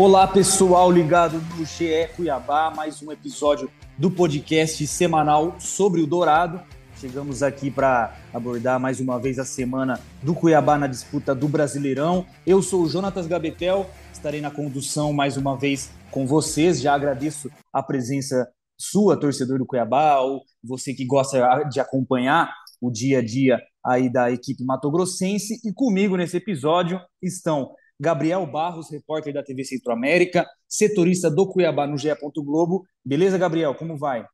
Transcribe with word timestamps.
Olá, 0.00 0.26
pessoal 0.26 0.90
ligado 0.90 1.38
no 1.58 1.66
GE 1.66 2.08
Cuiabá, 2.16 2.72
mais 2.74 3.02
um 3.02 3.12
episódio 3.12 3.70
do 3.98 4.10
podcast 4.10 4.86
semanal 4.86 5.56
sobre 5.60 6.00
o 6.00 6.06
Dourado. 6.06 6.58
Chegamos 6.98 7.42
aqui 7.42 7.70
para 7.70 8.16
abordar 8.32 8.80
mais 8.80 8.98
uma 8.98 9.20
vez 9.20 9.38
a 9.38 9.44
semana 9.44 10.00
do 10.22 10.34
Cuiabá 10.34 10.78
na 10.78 10.86
disputa 10.86 11.34
do 11.34 11.46
Brasileirão. 11.46 12.24
Eu 12.46 12.62
sou 12.62 12.84
o 12.84 12.88
Jonatas 12.88 13.26
Gabetel, 13.26 13.90
estarei 14.10 14.40
na 14.40 14.50
condução 14.50 15.12
mais 15.12 15.36
uma 15.36 15.54
vez 15.54 15.90
com 16.10 16.26
vocês. 16.26 16.80
Já 16.80 16.94
agradeço 16.94 17.50
a 17.70 17.82
presença 17.82 18.48
sua, 18.78 19.20
torcedor 19.20 19.58
do 19.58 19.66
Cuiabá, 19.66 20.18
ou 20.20 20.40
você 20.64 20.94
que 20.94 21.04
gosta 21.04 21.62
de 21.64 21.78
acompanhar 21.78 22.50
o 22.80 22.90
dia 22.90 23.18
a 23.18 23.22
dia 23.22 23.60
aí 23.84 24.10
da 24.10 24.32
equipe 24.32 24.64
matogrossense. 24.64 25.60
E 25.62 25.70
comigo 25.74 26.16
nesse 26.16 26.38
episódio 26.38 26.98
estão 27.22 27.74
Gabriel 28.00 28.46
Barros, 28.46 28.90
repórter 28.90 29.34
da 29.34 29.42
TV 29.42 29.62
Centro-América, 29.62 30.48
setorista 30.66 31.30
do 31.30 31.46
Cuiabá 31.46 31.86
no 31.86 31.98
GE. 31.98 32.08
Globo. 32.36 32.86
Beleza, 33.04 33.36
Gabriel? 33.36 33.74
Como 33.74 33.98
vai? 33.98 34.24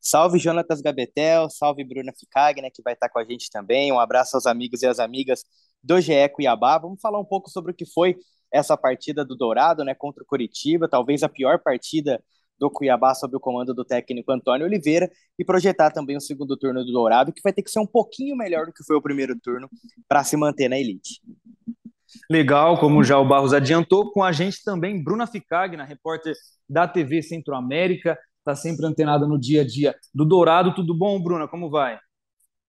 Salve 0.00 0.40
Jonatas 0.40 0.80
Gabetel, 0.80 1.48
salve 1.50 1.84
Bruna 1.84 2.12
Ficagna, 2.18 2.68
que 2.68 2.82
vai 2.82 2.94
estar 2.94 3.08
com 3.08 3.20
a 3.20 3.24
gente 3.24 3.48
também. 3.48 3.92
Um 3.92 4.00
abraço 4.00 4.36
aos 4.36 4.44
amigos 4.44 4.82
e 4.82 4.88
às 4.88 4.98
amigas 4.98 5.44
do 5.80 6.00
GE 6.00 6.28
Cuiabá. 6.34 6.78
Vamos 6.78 7.00
falar 7.00 7.20
um 7.20 7.24
pouco 7.24 7.48
sobre 7.48 7.70
o 7.70 7.74
que 7.74 7.86
foi 7.86 8.16
essa 8.52 8.76
partida 8.76 9.24
do 9.24 9.36
Dourado, 9.36 9.84
né, 9.84 9.94
contra 9.94 10.24
o 10.24 10.26
Curitiba, 10.26 10.88
talvez 10.88 11.22
a 11.22 11.28
pior 11.28 11.60
partida 11.62 12.20
do 12.58 12.68
Cuiabá 12.68 13.14
sob 13.14 13.36
o 13.36 13.40
comando 13.40 13.72
do 13.72 13.84
técnico 13.84 14.32
Antônio 14.32 14.66
Oliveira 14.66 15.08
e 15.38 15.44
projetar 15.44 15.92
também 15.92 16.16
o 16.16 16.20
segundo 16.20 16.56
turno 16.56 16.84
do 16.84 16.90
Dourado, 16.90 17.32
que 17.32 17.40
vai 17.40 17.52
ter 17.52 17.62
que 17.62 17.70
ser 17.70 17.78
um 17.78 17.86
pouquinho 17.86 18.36
melhor 18.36 18.66
do 18.66 18.72
que 18.72 18.82
foi 18.82 18.96
o 18.96 19.00
primeiro 19.02 19.38
turno 19.38 19.70
para 20.08 20.24
se 20.24 20.36
manter 20.36 20.68
na 20.68 20.76
elite. 20.76 21.20
Legal, 22.30 22.78
como 22.78 23.04
já 23.04 23.18
o 23.18 23.26
Barros 23.26 23.52
adiantou, 23.52 24.10
com 24.10 24.22
a 24.22 24.32
gente 24.32 24.62
também 24.64 25.02
Bruna 25.02 25.26
Ficagna, 25.26 25.84
repórter 25.84 26.34
da 26.68 26.86
TV 26.86 27.22
Centro-América, 27.22 28.18
está 28.38 28.54
sempre 28.54 28.86
antenada 28.86 29.26
no 29.26 29.38
dia 29.38 29.62
a 29.62 29.66
dia 29.66 29.94
do 30.14 30.24
Dourado. 30.24 30.74
Tudo 30.74 30.94
bom, 30.94 31.22
Bruna? 31.22 31.48
Como 31.48 31.70
vai? 31.70 31.98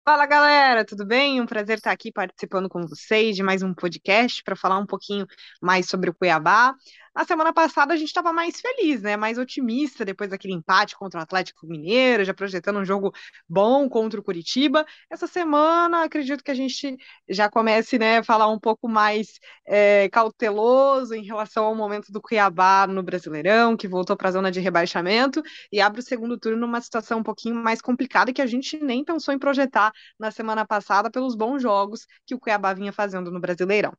Fala 0.05 0.25
galera, 0.25 0.85
tudo 0.85 1.05
bem? 1.05 1.41
Um 1.41 1.47
prazer 1.47 1.79
estar 1.79 1.91
aqui 1.91 2.13
participando 2.13 2.69
com 2.69 2.87
vocês 2.87 3.35
de 3.35 3.43
mais 3.43 3.61
um 3.61 3.75
podcast 3.75 4.41
para 4.45 4.55
falar 4.55 4.79
um 4.79 4.87
pouquinho 4.87 5.27
mais 5.61 5.89
sobre 5.89 6.09
o 6.09 6.15
Cuiabá. 6.15 6.75
Na 7.17 7.25
semana 7.25 7.51
passada 7.51 7.95
a 7.95 7.97
gente 7.97 8.09
estava 8.09 8.31
mais 8.31 8.61
feliz, 8.61 9.01
né? 9.01 9.17
Mais 9.17 9.39
otimista 9.39 10.05
depois 10.05 10.29
daquele 10.29 10.53
empate 10.53 10.95
contra 10.95 11.19
o 11.19 11.23
Atlético 11.23 11.67
Mineiro, 11.67 12.23
já 12.27 12.35
projetando 12.35 12.79
um 12.79 12.85
jogo 12.85 13.11
bom 13.49 13.89
contra 13.89 14.21
o 14.21 14.23
Curitiba. 14.23 14.85
Essa 15.09 15.27
semana 15.27 16.05
acredito 16.05 16.45
que 16.45 16.51
a 16.51 16.55
gente 16.55 16.95
já 17.27 17.49
comece, 17.49 17.99
né, 17.99 18.19
a 18.19 18.23
falar 18.23 18.49
um 18.49 18.61
pouco 18.61 18.87
mais 18.87 19.41
é, 19.67 20.11
cauteloso 20.11 21.15
em 21.15 21.25
relação 21.25 21.65
ao 21.65 21.75
momento 21.75 22.13
do 22.13 22.21
Cuiabá 22.21 22.87
no 22.87 23.03
Brasileirão, 23.03 23.79
que 23.79 23.89
voltou 23.89 24.15
para 24.15 24.29
a 24.29 24.33
zona 24.33 24.51
de 24.51 24.61
rebaixamento 24.61 25.43
e 25.73 25.81
abre 25.81 26.01
o 26.01 26.05
segundo 26.05 26.39
turno 26.39 26.59
numa 26.59 26.83
situação 26.83 27.21
um 27.21 27.23
pouquinho 27.23 27.55
mais 27.57 27.81
complicada 27.81 28.31
que 28.31 28.43
a 28.43 28.47
gente 28.47 28.77
nem 28.85 29.03
pensou 29.03 29.33
em 29.33 29.39
projetar 29.39 29.91
na 30.19 30.31
semana 30.31 30.67
passada 30.67 31.11
pelos 31.11 31.35
bons 31.35 31.63
jogos 31.63 32.07
que 32.27 32.35
o 32.35 32.39
Cuiabá 32.39 32.75
vinha 32.75 32.93
fazendo 32.93 33.31
no 33.31 33.41
Brasileirão. 33.41 33.95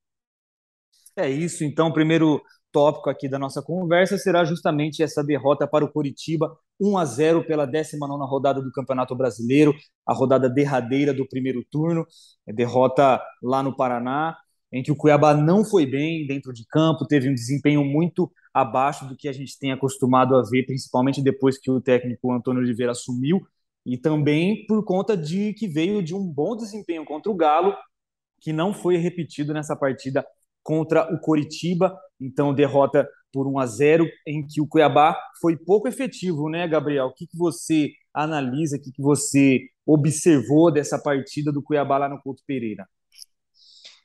É 1.15 1.27
isso, 1.27 1.63
então, 1.63 1.91
primeiro 1.91 2.43
tópico 2.77 3.09
aqui 3.09 3.27
da 3.27 3.39
nossa 3.39 3.59
conversa 3.59 4.19
será 4.19 4.45
justamente 4.45 5.01
essa 5.01 5.23
derrota 5.23 5.65
para 5.65 5.83
o 5.83 5.91
Coritiba, 5.91 6.55
1 6.79 6.95
a 6.95 7.05
0 7.05 7.43
pela 7.43 7.65
19 7.65 8.23
rodada 8.29 8.61
do 8.61 8.71
Campeonato 8.71 9.15
Brasileiro, 9.15 9.73
a 10.05 10.13
rodada 10.13 10.47
derradeira 10.47 11.11
do 11.11 11.27
primeiro 11.27 11.65
turno, 11.71 12.05
é 12.45 12.53
derrota 12.53 13.19
lá 13.41 13.63
no 13.63 13.75
Paraná, 13.75 14.37
em 14.71 14.83
que 14.83 14.91
o 14.91 14.95
Cuiabá 14.95 15.33
não 15.33 15.65
foi 15.65 15.87
bem 15.87 16.27
dentro 16.27 16.53
de 16.53 16.67
campo, 16.67 17.07
teve 17.07 17.27
um 17.27 17.33
desempenho 17.33 17.83
muito 17.83 18.31
abaixo 18.53 19.07
do 19.07 19.17
que 19.17 19.27
a 19.27 19.33
gente 19.33 19.57
tem 19.57 19.71
acostumado 19.71 20.35
a 20.35 20.43
ver, 20.43 20.67
principalmente 20.67 21.19
depois 21.19 21.57
que 21.57 21.71
o 21.71 21.81
técnico 21.81 22.31
Antônio 22.31 22.61
Oliveira 22.61 22.91
assumiu, 22.91 23.41
e 23.87 23.97
também 23.97 24.67
por 24.67 24.85
conta 24.85 25.17
de 25.17 25.51
que 25.53 25.67
veio 25.67 26.03
de 26.03 26.13
um 26.13 26.23
bom 26.23 26.55
desempenho 26.55 27.03
contra 27.03 27.31
o 27.31 27.35
Galo, 27.35 27.75
que 28.39 28.53
não 28.53 28.71
foi 28.71 28.97
repetido 28.97 29.51
nessa 29.51 29.75
partida 29.75 30.23
contra 30.67 31.09
o 31.13 31.17
Coritiba, 31.17 31.97
então 32.19 32.53
derrota 32.53 33.07
por 33.31 33.47
1 33.47 33.57
a 33.57 33.65
0 33.65 34.05
em 34.27 34.45
que 34.45 34.59
o 34.59 34.67
Cuiabá 34.67 35.17
foi 35.39 35.55
pouco 35.55 35.87
efetivo, 35.87 36.49
né, 36.49 36.67
Gabriel? 36.67 37.05
O 37.05 37.13
que, 37.13 37.25
que 37.25 37.37
você 37.37 37.91
analisa, 38.13 38.75
o 38.75 38.81
que, 38.81 38.91
que 38.91 39.01
você 39.01 39.61
observou 39.85 40.69
dessa 40.69 41.01
partida 41.01 41.53
do 41.53 41.63
Cuiabá 41.63 41.97
lá 41.97 42.09
no 42.09 42.21
Couto 42.21 42.43
Pereira? 42.45 42.85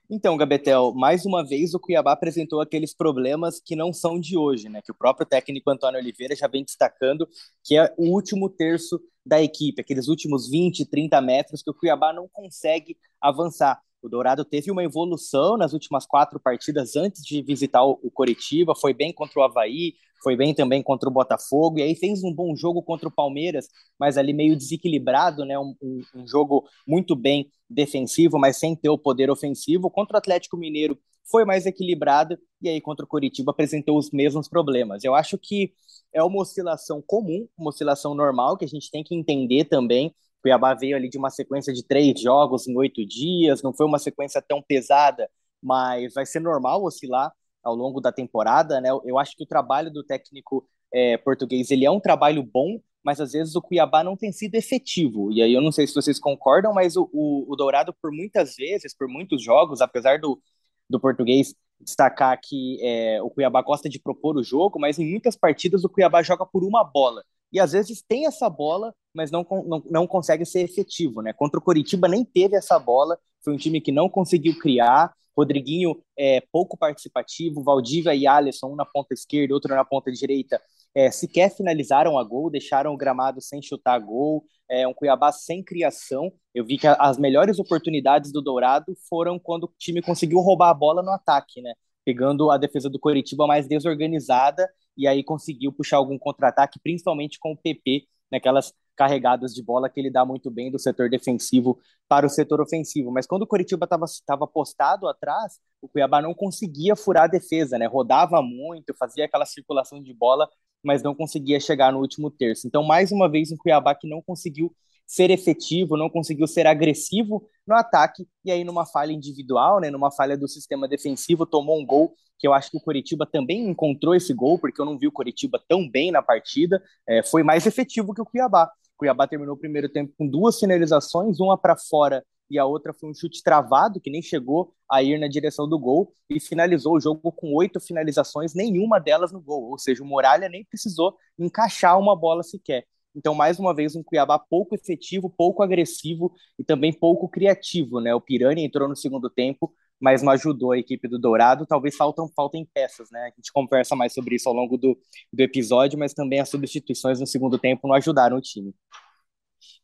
Então, 0.08 0.36
Gabetel, 0.36 0.94
mais 0.94 1.26
uma 1.26 1.44
vez 1.44 1.74
o 1.74 1.80
Cuiabá 1.80 2.12
apresentou 2.12 2.60
aqueles 2.60 2.94
problemas 2.94 3.60
que 3.60 3.74
não 3.74 3.92
são 3.92 4.20
de 4.20 4.36
hoje, 4.36 4.68
né? 4.68 4.80
Que 4.82 4.92
o 4.92 4.94
próprio 4.94 5.26
técnico 5.26 5.68
Antônio 5.68 5.98
Oliveira 5.98 6.36
já 6.36 6.46
vem 6.46 6.62
destacando, 6.62 7.28
que 7.64 7.76
é 7.76 7.92
o 7.98 8.14
último 8.14 8.48
terço 8.48 9.00
da 9.26 9.42
equipe, 9.42 9.80
aqueles 9.80 10.06
últimos 10.06 10.48
20, 10.48 10.86
30 10.86 11.20
metros 11.20 11.60
que 11.60 11.70
o 11.70 11.74
Cuiabá 11.74 12.12
não 12.12 12.28
consegue 12.28 12.96
avançar. 13.20 13.80
O 14.02 14.08
Dourado 14.08 14.44
teve 14.44 14.70
uma 14.70 14.82
evolução 14.82 15.56
nas 15.56 15.72
últimas 15.72 16.04
quatro 16.04 16.40
partidas 16.40 16.96
antes 16.96 17.22
de 17.22 17.40
visitar 17.40 17.84
o 17.84 18.10
Coritiba, 18.12 18.74
foi 18.74 18.92
bem 18.92 19.12
contra 19.12 19.40
o 19.40 19.42
Havaí, 19.44 19.94
foi 20.22 20.36
bem 20.36 20.54
também 20.54 20.82
contra 20.82 21.08
o 21.08 21.12
Botafogo, 21.12 21.78
e 21.78 21.82
aí 21.82 21.94
fez 21.94 22.22
um 22.22 22.32
bom 22.32 22.54
jogo 22.54 22.82
contra 22.82 23.08
o 23.08 23.12
Palmeiras, 23.12 23.68
mas 23.98 24.16
ali 24.16 24.32
meio 24.32 24.56
desequilibrado, 24.56 25.44
né? 25.44 25.58
Um, 25.58 25.74
um, 25.82 26.00
um 26.16 26.26
jogo 26.26 26.64
muito 26.86 27.16
bem 27.16 27.50
defensivo, 27.68 28.38
mas 28.38 28.56
sem 28.58 28.76
ter 28.76 28.88
o 28.88 28.98
poder 28.98 29.30
ofensivo. 29.30 29.90
Contra 29.90 30.16
o 30.16 30.18
Atlético 30.18 30.56
Mineiro 30.56 30.98
foi 31.30 31.44
mais 31.44 31.66
equilibrado, 31.66 32.38
e 32.60 32.68
aí 32.68 32.80
contra 32.80 33.04
o 33.04 33.08
Coritiba 33.08 33.50
apresentou 33.50 33.98
os 33.98 34.10
mesmos 34.10 34.48
problemas. 34.48 35.02
Eu 35.04 35.14
acho 35.14 35.38
que 35.38 35.72
é 36.12 36.22
uma 36.22 36.42
oscilação 36.42 37.02
comum, 37.04 37.48
uma 37.56 37.70
oscilação 37.70 38.14
normal, 38.14 38.56
que 38.56 38.64
a 38.64 38.68
gente 38.68 38.90
tem 38.90 39.02
que 39.02 39.14
entender 39.14 39.64
também 39.64 40.14
Cuiabá 40.42 40.74
veio 40.74 40.96
ali 40.96 41.08
de 41.08 41.18
uma 41.18 41.30
sequência 41.30 41.72
de 41.72 41.84
três 41.84 42.20
jogos 42.20 42.66
em 42.66 42.76
oito 42.76 43.06
dias, 43.06 43.62
não 43.62 43.72
foi 43.72 43.86
uma 43.86 43.98
sequência 43.98 44.42
tão 44.42 44.62
pesada, 44.62 45.28
mas 45.62 46.14
vai 46.14 46.26
ser 46.26 46.40
normal 46.40 46.84
oscilar 46.84 47.32
ao 47.62 47.74
longo 47.74 48.00
da 48.00 48.12
temporada, 48.12 48.80
né? 48.80 48.90
Eu 49.04 49.18
acho 49.18 49.36
que 49.36 49.44
o 49.44 49.46
trabalho 49.46 49.90
do 49.92 50.02
técnico 50.04 50.66
é, 50.92 51.16
português 51.16 51.70
ele 51.70 51.84
é 51.86 51.90
um 51.90 52.00
trabalho 52.00 52.42
bom, 52.42 52.80
mas 53.04 53.20
às 53.20 53.32
vezes 53.32 53.54
o 53.54 53.62
Cuiabá 53.62 54.02
não 54.04 54.16
tem 54.16 54.32
sido 54.32 54.54
efetivo. 54.54 55.32
E 55.32 55.42
aí 55.42 55.52
eu 55.52 55.60
não 55.62 55.72
sei 55.72 55.86
se 55.86 55.94
vocês 55.94 56.18
concordam, 56.18 56.72
mas 56.72 56.96
o, 56.96 57.08
o, 57.12 57.52
o 57.52 57.56
Dourado, 57.56 57.94
por 58.00 58.12
muitas 58.12 58.56
vezes, 58.56 58.94
por 58.96 59.08
muitos 59.08 59.42
jogos, 59.42 59.80
apesar 59.80 60.18
do, 60.18 60.40
do 60.88 61.00
português 61.00 61.54
destacar 61.80 62.38
que 62.40 62.78
é, 62.82 63.20
o 63.22 63.30
Cuiabá 63.30 63.62
gosta 63.62 63.88
de 63.88 63.98
propor 63.98 64.36
o 64.36 64.42
jogo, 64.42 64.78
mas 64.78 64.98
em 64.98 65.10
muitas 65.10 65.36
partidas 65.36 65.84
o 65.84 65.88
Cuiabá 65.88 66.22
joga 66.22 66.46
por 66.46 66.64
uma 66.64 66.84
bola 66.84 67.24
e 67.52 67.60
às 67.60 67.72
vezes 67.72 68.02
tem 68.02 68.26
essa 68.26 68.48
bola, 68.48 68.94
mas 69.14 69.30
não, 69.30 69.46
não, 69.66 69.82
não 69.90 70.06
consegue 70.06 70.44
ser 70.44 70.60
efetivo, 70.60 71.22
né? 71.22 71.32
Contra 71.32 71.58
o 71.58 71.62
Coritiba 71.62 72.08
nem 72.08 72.24
teve 72.24 72.56
essa 72.56 72.78
bola, 72.78 73.18
foi 73.44 73.54
um 73.54 73.56
time 73.56 73.80
que 73.80 73.92
não 73.92 74.08
conseguiu 74.08 74.58
criar. 74.58 75.12
Rodriguinho 75.36 75.98
é 76.16 76.42
pouco 76.52 76.76
participativo, 76.76 77.62
Valdívia 77.62 78.14
e 78.14 78.26
Alisson, 78.26 78.72
um 78.72 78.76
na 78.76 78.84
ponta 78.84 79.14
esquerda, 79.14 79.54
outro 79.54 79.74
na 79.74 79.84
ponta 79.84 80.12
direita, 80.12 80.60
é, 80.94 81.10
sequer 81.10 81.50
finalizaram 81.54 82.18
a 82.18 82.24
gol, 82.24 82.50
deixaram 82.50 82.92
o 82.92 82.96
gramado 82.96 83.40
sem 83.40 83.62
chutar 83.62 83.98
gol, 83.98 84.44
é, 84.68 84.86
um 84.86 84.92
Cuiabá 84.92 85.32
sem 85.32 85.62
criação. 85.62 86.30
Eu 86.54 86.64
vi 86.64 86.76
que 86.78 86.86
as 86.86 87.18
melhores 87.18 87.58
oportunidades 87.58 88.30
do 88.30 88.42
Dourado 88.42 88.94
foram 89.08 89.38
quando 89.38 89.64
o 89.64 89.72
time 89.78 90.02
conseguiu 90.02 90.40
roubar 90.40 90.70
a 90.70 90.74
bola 90.74 91.02
no 91.02 91.10
ataque, 91.10 91.62
né? 91.62 91.72
Pegando 92.04 92.50
a 92.50 92.58
defesa 92.58 92.90
do 92.90 92.98
Coritiba 92.98 93.46
mais 93.46 93.66
desorganizada 93.66 94.68
e 94.96 95.06
aí 95.06 95.24
conseguiu 95.24 95.72
puxar 95.72 95.96
algum 95.96 96.18
contra-ataque, 96.18 96.78
principalmente 96.82 97.38
com 97.38 97.52
o 97.52 97.56
PP, 97.56 98.06
naquelas 98.32 98.72
carregadas 98.96 99.54
de 99.54 99.62
bola 99.62 99.90
que 99.90 100.00
ele 100.00 100.10
dá 100.10 100.24
muito 100.24 100.50
bem 100.50 100.70
do 100.70 100.78
setor 100.78 101.10
defensivo 101.10 101.78
para 102.08 102.26
o 102.26 102.30
setor 102.30 102.60
ofensivo. 102.60 103.12
Mas 103.12 103.26
quando 103.26 103.42
o 103.42 103.46
Curitiba 103.46 103.84
estava 103.84 104.46
postado 104.46 105.06
atrás, 105.06 105.60
o 105.82 105.88
Cuiabá 105.88 106.22
não 106.22 106.32
conseguia 106.32 106.96
furar 106.96 107.24
a 107.24 107.26
defesa, 107.28 107.78
né? 107.78 107.86
Rodava 107.86 108.40
muito, 108.40 108.94
fazia 108.98 109.26
aquela 109.26 109.44
circulação 109.44 110.02
de 110.02 110.14
bola, 110.14 110.48
mas 110.82 111.02
não 111.02 111.14
conseguia 111.14 111.60
chegar 111.60 111.92
no 111.92 112.00
último 112.00 112.30
terço. 112.30 112.66
Então, 112.66 112.82
mais 112.82 113.12
uma 113.12 113.30
vez, 113.30 113.52
um 113.52 113.56
Cuiabá 113.56 113.94
que 113.94 114.08
não 114.08 114.22
conseguiu 114.22 114.74
ser 115.06 115.30
efetivo, 115.30 115.96
não 115.96 116.08
conseguiu 116.08 116.46
ser 116.46 116.66
agressivo 116.66 117.48
no 117.66 117.74
ataque, 117.74 118.26
e 118.44 118.50
aí 118.50 118.64
numa 118.64 118.86
falha 118.86 119.12
individual, 119.12 119.80
né, 119.80 119.90
numa 119.90 120.10
falha 120.10 120.36
do 120.36 120.48
sistema 120.48 120.88
defensivo, 120.88 121.46
tomou 121.46 121.78
um 121.78 121.86
gol 121.86 122.14
que 122.38 122.46
eu 122.46 122.52
acho 122.52 122.70
que 122.70 122.76
o 122.76 122.80
Coritiba 122.80 123.24
também 123.24 123.68
encontrou 123.68 124.14
esse 124.14 124.34
gol, 124.34 124.58
porque 124.58 124.80
eu 124.80 124.84
não 124.84 124.98
vi 124.98 125.06
o 125.06 125.12
Coritiba 125.12 125.62
tão 125.68 125.88
bem 125.88 126.10
na 126.10 126.20
partida, 126.22 126.82
é, 127.08 127.22
foi 127.22 127.42
mais 127.42 127.66
efetivo 127.66 128.12
que 128.12 128.20
o 128.20 128.24
Cuiabá. 128.24 128.64
O 128.94 128.98
Cuiabá 128.98 129.28
terminou 129.28 129.54
o 129.54 129.58
primeiro 129.58 129.88
tempo 129.88 130.12
com 130.18 130.26
duas 130.26 130.58
finalizações, 130.58 131.38
uma 131.38 131.56
para 131.56 131.76
fora 131.76 132.24
e 132.52 132.58
a 132.58 132.66
outra 132.66 132.92
foi 132.92 133.08
um 133.08 133.14
chute 133.14 133.42
travado, 133.42 133.98
que 133.98 134.10
nem 134.10 134.20
chegou 134.20 134.74
a 134.90 135.02
ir 135.02 135.18
na 135.18 135.26
direção 135.26 135.66
do 135.66 135.78
gol, 135.78 136.12
e 136.28 136.38
finalizou 136.38 136.94
o 136.96 137.00
jogo 137.00 137.32
com 137.32 137.54
oito 137.54 137.80
finalizações, 137.80 138.54
nenhuma 138.54 138.98
delas 138.98 139.32
no 139.32 139.40
gol. 139.40 139.70
Ou 139.70 139.78
seja, 139.78 140.02
o 140.02 140.06
Muralha 140.06 140.50
nem 140.50 140.62
precisou 140.62 141.16
encaixar 141.38 141.98
uma 141.98 142.14
bola 142.14 142.42
sequer. 142.42 142.84
Então, 143.14 143.34
mais 143.34 143.58
uma 143.58 143.74
vez, 143.74 143.94
um 143.94 144.02
Cuiabá 144.02 144.38
pouco 144.38 144.74
efetivo, 144.74 145.28
pouco 145.28 145.62
agressivo 145.62 146.32
e 146.58 146.64
também 146.64 146.92
pouco 146.92 147.28
criativo, 147.28 148.00
né? 148.00 148.14
O 148.14 148.20
Pirani 148.20 148.64
entrou 148.64 148.88
no 148.88 148.96
segundo 148.96 149.28
tempo, 149.28 149.72
mas 150.00 150.22
não 150.22 150.32
ajudou 150.32 150.72
a 150.72 150.78
equipe 150.78 151.06
do 151.06 151.18
Dourado. 151.18 151.66
Talvez 151.66 151.94
faltam, 151.94 152.28
faltem 152.34 152.66
peças, 152.72 153.10
né? 153.10 153.24
A 153.24 153.36
gente 153.36 153.52
conversa 153.52 153.94
mais 153.94 154.12
sobre 154.14 154.36
isso 154.36 154.48
ao 154.48 154.54
longo 154.54 154.76
do, 154.76 154.98
do 155.32 155.40
episódio, 155.40 155.98
mas 155.98 156.14
também 156.14 156.40
as 156.40 156.48
substituições 156.48 157.20
no 157.20 157.26
segundo 157.26 157.58
tempo 157.58 157.86
não 157.86 157.94
ajudaram 157.94 158.36
o 158.36 158.40
time. 158.40 158.74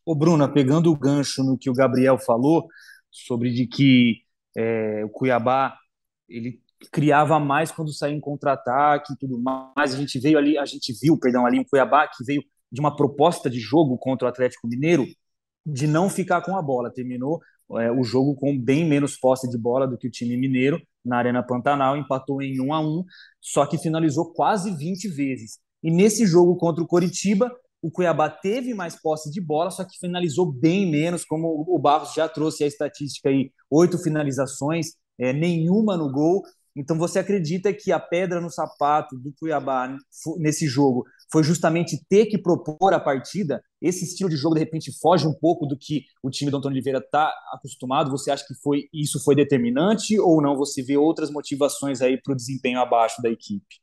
Ô, 0.04 0.14
Bruna, 0.14 0.50
pegando 0.50 0.90
o 0.90 0.96
gancho 0.96 1.44
no 1.44 1.58
que 1.58 1.68
o 1.68 1.74
Gabriel 1.74 2.18
falou, 2.18 2.66
sobre 3.10 3.52
de 3.52 3.66
que 3.66 4.22
é, 4.56 5.04
o 5.04 5.08
Cuiabá 5.10 5.76
ele 6.28 6.60
criava 6.92 7.38
mais 7.38 7.70
quando 7.70 7.92
saía 7.92 8.14
em 8.14 8.20
contra-ataque 8.20 9.12
e 9.12 9.16
tudo 9.16 9.38
mais. 9.40 9.94
A 9.94 9.96
gente 9.96 10.18
veio 10.18 10.38
ali, 10.38 10.56
a 10.58 10.64
gente 10.64 10.92
viu, 11.00 11.18
perdão, 11.18 11.46
ali 11.46 11.58
em 11.58 11.64
Cuiabá, 11.64 12.06
que 12.08 12.24
veio 12.24 12.42
de 12.70 12.80
uma 12.80 12.94
proposta 12.94 13.48
de 13.48 13.58
jogo 13.58 13.96
contra 13.98 14.26
o 14.26 14.28
Atlético 14.28 14.68
Mineiro 14.68 15.06
de 15.64 15.86
não 15.86 16.08
ficar 16.08 16.40
com 16.42 16.56
a 16.56 16.62
bola. 16.62 16.92
Terminou 16.92 17.40
é, 17.76 17.90
o 17.90 18.02
jogo 18.02 18.34
com 18.34 18.58
bem 18.58 18.84
menos 18.84 19.16
posse 19.16 19.48
de 19.48 19.58
bola 19.58 19.86
do 19.86 19.98
que 19.98 20.08
o 20.08 20.10
time 20.10 20.36
mineiro 20.36 20.80
na 21.04 21.18
Arena 21.18 21.42
Pantanal, 21.42 21.96
empatou 21.96 22.42
em 22.42 22.60
1 22.60 22.72
a 22.72 22.80
1 22.80 23.04
só 23.40 23.66
que 23.66 23.78
finalizou 23.78 24.32
quase 24.32 24.74
20 24.74 25.08
vezes. 25.08 25.58
E 25.82 25.90
nesse 25.90 26.26
jogo 26.26 26.56
contra 26.56 26.82
o 26.82 26.86
Coritiba, 26.86 27.50
o 27.80 27.90
Cuiabá 27.90 28.28
teve 28.28 28.74
mais 28.74 29.00
posse 29.00 29.30
de 29.30 29.40
bola, 29.40 29.70
só 29.70 29.84
que 29.84 29.98
finalizou 29.98 30.50
bem 30.50 30.90
menos, 30.90 31.24
como 31.24 31.64
o 31.68 31.78
Barros 31.78 32.12
já 32.12 32.28
trouxe 32.28 32.64
a 32.64 32.66
estatística 32.66 33.28
aí, 33.28 33.52
oito 33.70 33.98
finalizações, 33.98 34.94
é, 35.18 35.32
nenhuma 35.32 35.96
no 35.96 36.10
gol. 36.10 36.42
Então 36.76 36.98
você 36.98 37.18
acredita 37.18 37.72
que 37.72 37.90
a 37.92 37.98
pedra 37.98 38.40
no 38.40 38.50
sapato 38.50 39.16
do 39.16 39.32
Cuiabá 39.32 39.96
nesse 40.38 40.66
jogo 40.66 41.04
foi 41.30 41.42
justamente 41.42 42.02
ter 42.08 42.26
que 42.26 42.38
propor 42.38 42.94
a 42.94 43.00
partida? 43.00 43.62
Esse 43.80 44.04
estilo 44.04 44.30
de 44.30 44.36
jogo 44.36 44.54
de 44.54 44.60
repente 44.60 44.92
foge 44.98 45.26
um 45.26 45.34
pouco 45.34 45.66
do 45.66 45.76
que 45.76 46.04
o 46.22 46.30
time 46.30 46.50
do 46.50 46.56
Antônio 46.56 46.74
Oliveira 46.74 46.98
está 46.98 47.32
acostumado. 47.52 48.10
Você 48.10 48.30
acha 48.30 48.44
que 48.46 48.54
foi 48.54 48.88
isso 48.92 49.22
foi 49.22 49.34
determinante 49.34 50.18
ou 50.18 50.40
não? 50.40 50.56
Você 50.56 50.82
vê 50.82 50.96
outras 50.96 51.30
motivações 51.30 52.00
aí 52.00 52.20
para 52.20 52.32
o 52.32 52.36
desempenho 52.36 52.80
abaixo 52.80 53.20
da 53.20 53.28
equipe? 53.28 53.80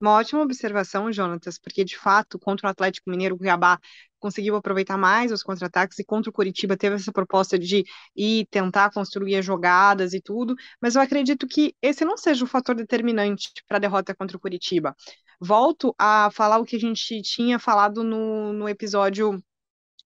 Uma 0.00 0.16
ótima 0.16 0.42
observação, 0.42 1.12
Jonatas, 1.12 1.58
porque 1.58 1.84
de 1.84 1.96
fato, 1.96 2.36
contra 2.36 2.66
o 2.66 2.70
Atlético 2.70 3.08
Mineiro, 3.08 3.36
o 3.36 3.38
Cuiabá 3.38 3.78
conseguiu 4.22 4.54
aproveitar 4.54 4.96
mais 4.96 5.32
os 5.32 5.42
contra-ataques 5.42 5.98
e 5.98 6.04
contra 6.04 6.30
o 6.30 6.32
Curitiba 6.32 6.76
teve 6.76 6.94
essa 6.94 7.12
proposta 7.12 7.58
de 7.58 7.84
ir 8.16 8.46
tentar 8.46 8.90
construir 8.92 9.36
as 9.36 9.44
jogadas 9.44 10.14
e 10.14 10.20
tudo, 10.20 10.54
mas 10.80 10.94
eu 10.94 11.02
acredito 11.02 11.46
que 11.48 11.74
esse 11.82 12.04
não 12.04 12.16
seja 12.16 12.44
o 12.44 12.48
fator 12.48 12.76
determinante 12.76 13.50
para 13.66 13.78
a 13.78 13.80
derrota 13.80 14.14
contra 14.14 14.36
o 14.36 14.40
Curitiba. 14.40 14.96
Volto 15.40 15.92
a 15.98 16.30
falar 16.32 16.58
o 16.58 16.64
que 16.64 16.76
a 16.76 16.78
gente 16.78 17.20
tinha 17.22 17.58
falado 17.58 18.04
no, 18.04 18.52
no 18.52 18.68
episódio 18.68 19.42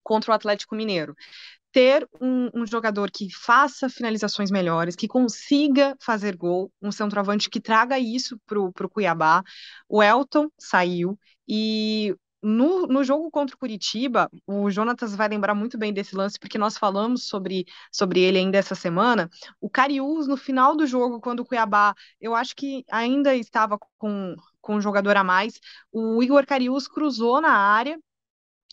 contra 0.02 0.32
o 0.32 0.34
Atlético 0.34 0.74
Mineiro 0.74 1.14
ter 1.72 2.08
um, 2.18 2.48
um, 2.54 2.66
jogador 2.66 3.10
que 3.10 3.28
faça 3.30 3.90
finalizações 3.90 4.50
melhores, 4.50 4.96
que 4.96 5.06
consiga 5.06 5.94
fazer 6.00 6.34
gol, 6.34 6.72
um 6.80 6.90
centroavante 6.90 7.50
que 7.50 7.60
traga 7.60 7.98
isso 7.98 8.40
para 8.46 8.58
o 8.58 8.88
Cuiabá. 8.88 9.42
O 9.86 10.02
Elton 10.02 10.48
saiu 10.58 11.18
e 11.46 12.16
no, 12.42 12.86
no 12.86 13.02
jogo 13.02 13.30
contra 13.30 13.56
o 13.56 13.58
Curitiba, 13.58 14.30
o 14.46 14.70
Jonatas 14.70 15.14
vai 15.14 15.28
lembrar 15.28 15.54
muito 15.54 15.78
bem 15.78 15.92
desse 15.92 16.14
lance, 16.14 16.38
porque 16.38 16.58
nós 16.58 16.76
falamos 16.78 17.26
sobre, 17.26 17.66
sobre 17.90 18.20
ele 18.20 18.38
ainda 18.38 18.58
essa 18.58 18.74
semana. 18.74 19.28
O 19.60 19.68
Cariús, 19.70 20.26
no 20.28 20.36
final 20.36 20.76
do 20.76 20.86
jogo, 20.86 21.20
quando 21.20 21.40
o 21.40 21.44
Cuiabá, 21.44 21.94
eu 22.20 22.34
acho 22.34 22.54
que 22.54 22.84
ainda 22.90 23.34
estava 23.34 23.78
com, 23.98 24.34
com 24.60 24.76
um 24.76 24.80
jogador 24.80 25.16
a 25.16 25.24
mais, 25.24 25.58
o 25.92 26.22
Igor 26.22 26.46
Cariús 26.46 26.86
cruzou 26.88 27.40
na 27.40 27.52
área. 27.52 27.98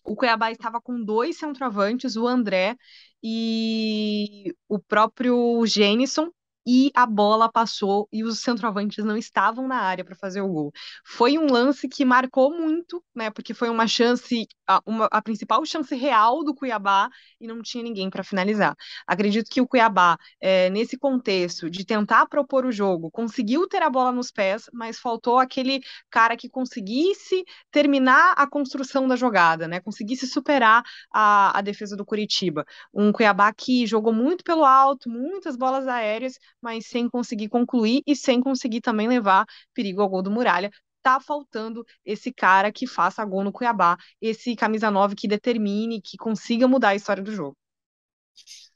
O 0.06 0.16
Cuiabá 0.16 0.52
estava 0.52 0.82
com 0.82 1.02
dois 1.04 1.38
centroavantes, 1.38 2.18
o 2.18 2.28
André 2.28 2.76
e 3.24 4.54
o 4.68 4.78
próprio 4.78 5.66
Gênison, 5.66 6.30
e 6.66 6.92
a 6.96 7.06
bola 7.06 7.52
passou 7.52 8.08
e 8.12 8.24
os 8.24 8.40
centroavantes 8.40 9.04
não 9.04 9.18
estavam 9.18 9.68
na 9.68 9.78
área 9.78 10.04
para 10.04 10.16
fazer 10.16 10.42
o 10.42 10.48
gol. 10.48 10.72
Foi 11.06 11.38
um 11.38 11.48
lance 11.52 11.88
que 11.88 12.06
marcou 12.06 12.52
muito, 12.52 13.04
né? 13.16 13.30
Porque 13.30 13.54
foi 13.54 13.70
uma 13.70 13.88
chance, 13.88 14.48
a, 14.68 14.82
uma, 14.86 15.08
a 15.12 15.22
principal 15.22 15.66
chance 15.66 15.94
real 15.96 16.44
do 16.44 16.56
Cuiabá 16.56 17.10
e 17.40 17.48
não 17.48 17.62
tinha 17.62 17.84
ninguém 17.84 18.10
para 18.10 18.24
finalizar. 18.24 18.76
Acredito 19.08 19.50
que 19.50 19.62
o 19.62 19.68
Cuiabá, 19.68 20.18
é, 20.40 20.70
nesse 20.70 20.98
contexto 20.98 21.70
de 21.70 21.86
tentar 21.86 22.28
propor 22.28 22.66
o 22.66 22.72
jogo, 22.72 23.12
conseguiu 23.12 23.68
ter 23.68 23.82
a 23.82 23.90
bola 23.90 24.12
nos 24.12 24.32
pés, 24.32 24.70
mas 24.74 25.00
faltou 25.00 25.40
aquele 25.40 25.82
cara 26.10 26.38
que 26.38 26.50
conseguisse 26.50 27.44
terminar 27.72 28.34
a 28.38 28.48
construção 28.48 29.08
da 29.08 29.16
jogada, 29.16 29.68
né? 29.68 29.80
Conseguisse 29.80 30.28
superar 30.28 30.84
a, 31.14 31.58
a 31.58 31.62
defesa 31.62 31.96
do 31.96 32.06
Curitiba. 32.06 32.66
Um 32.94 33.12
Cuiabá 33.12 33.54
que 33.54 33.86
jogou 33.86 34.14
muito 34.14 34.44
pelo 34.44 34.64
alto, 34.66 35.10
muitas 35.10 35.56
bolas 35.56 35.88
aéreas, 35.88 36.38
mas 36.64 36.88
sem 36.88 37.10
conseguir 37.10 37.50
concluir 37.50 38.02
e 38.08 38.16
sem 38.16 38.40
conseguir 38.42 38.82
também 38.82 39.08
levar 39.08 39.46
perigo 39.74 40.02
ao 40.02 40.10
gol 40.10 40.22
do 40.22 40.32
Muralha. 40.32 40.72
Tá 41.02 41.20
faltando 41.20 41.86
esse 42.06 42.34
cara 42.34 42.72
que 42.72 42.88
faça 42.88 43.26
gol 43.26 43.44
no 43.44 43.52
Cuiabá, 43.52 43.98
esse 44.22 44.56
camisa 44.56 44.90
9 44.90 45.16
que 45.16 45.28
determine, 45.28 46.02
que 46.02 46.16
consiga 46.16 46.66
mudar 46.68 46.90
a 46.90 46.96
história 46.96 47.22
do 47.22 47.34
jogo. 47.34 47.58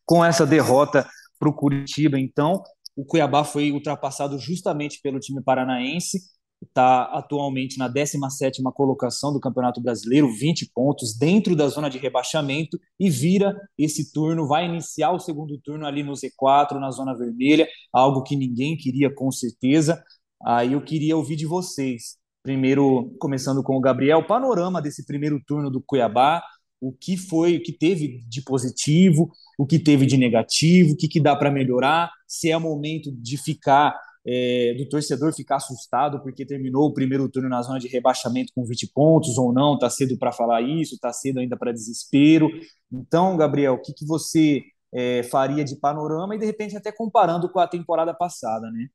Com 0.05 0.23
essa 0.23 0.45
derrota 0.45 1.07
para 1.39 1.49
o 1.49 1.53
Curitiba, 1.53 2.19
então, 2.19 2.61
o 2.95 3.05
Cuiabá 3.05 3.45
foi 3.45 3.71
ultrapassado 3.71 4.37
justamente 4.37 4.99
pelo 5.01 5.19
time 5.19 5.41
paranaense 5.41 6.19
está 6.61 7.03
atualmente 7.03 7.77
na 7.77 7.89
17ª 7.89 8.71
colocação 8.73 9.31
do 9.31 9.39
Campeonato 9.39 9.81
Brasileiro, 9.81 10.31
20 10.33 10.71
pontos 10.73 11.17
dentro 11.17 11.55
da 11.55 11.67
zona 11.67 11.89
de 11.89 11.97
rebaixamento 11.97 12.79
e 12.99 13.09
vira 13.09 13.55
esse 13.77 14.11
turno, 14.11 14.47
vai 14.47 14.65
iniciar 14.65 15.11
o 15.11 15.19
segundo 15.19 15.59
turno 15.59 15.85
ali 15.85 16.03
no 16.03 16.13
Z4, 16.13 16.79
na 16.79 16.91
zona 16.91 17.15
vermelha, 17.15 17.67
algo 17.93 18.23
que 18.23 18.35
ninguém 18.35 18.75
queria 18.75 19.13
com 19.13 19.31
certeza. 19.31 20.03
Aí 20.43 20.73
eu 20.73 20.81
queria 20.81 21.15
ouvir 21.15 21.35
de 21.35 21.45
vocês. 21.45 22.17
Primeiro, 22.43 23.13
começando 23.19 23.61
com 23.61 23.75
o 23.75 23.81
Gabriel, 23.81 24.25
panorama 24.25 24.81
desse 24.81 25.05
primeiro 25.05 25.41
turno 25.45 25.69
do 25.69 25.81
Cuiabá, 25.81 26.41
o 26.79 26.93
que 26.93 27.17
foi, 27.17 27.57
o 27.57 27.61
que 27.61 27.73
teve 27.73 28.23
de 28.27 28.41
positivo, 28.41 29.31
o 29.57 29.65
que 29.65 29.79
teve 29.79 30.05
de 30.05 30.15
negativo, 30.15 30.93
o 30.93 30.97
que, 30.97 31.07
que 31.07 31.19
dá 31.19 31.35
para 31.35 31.51
melhorar, 31.51 32.11
se 32.27 32.49
é 32.49 32.55
o 32.55 32.61
momento 32.61 33.11
de 33.11 33.37
ficar 33.37 33.95
é, 34.27 34.73
do 34.77 34.89
torcedor 34.89 35.33
ficar 35.33 35.55
assustado 35.55 36.21
porque 36.21 36.45
terminou 36.45 36.87
o 36.87 36.93
primeiro 36.93 37.29
turno 37.29 37.47
na 37.47 37.61
zona 37.61 37.79
de 37.79 37.87
rebaixamento 37.87 38.51
com 38.53 38.65
20 38.65 38.91
pontos 38.93 39.37
ou 39.37 39.53
não, 39.53 39.75
está 39.75 39.89
cedo 39.89 40.17
para 40.17 40.33
falar 40.33 40.61
isso, 40.61 40.95
está 40.95 41.13
cedo 41.13 41.39
ainda 41.39 41.55
para 41.55 41.71
desespero. 41.71 42.49
Então, 42.91 43.37
Gabriel, 43.37 43.75
o 43.75 43.81
que, 43.81 43.93
que 43.93 44.05
você 44.05 44.63
é, 44.93 45.23
faria 45.23 45.63
de 45.63 45.77
panorama 45.77 46.35
e 46.35 46.39
de 46.39 46.45
repente 46.45 46.75
até 46.75 46.91
comparando 46.91 47.49
com 47.49 47.59
a 47.59 47.67
temporada 47.67 48.13
passada, 48.13 48.69
né? 48.69 48.87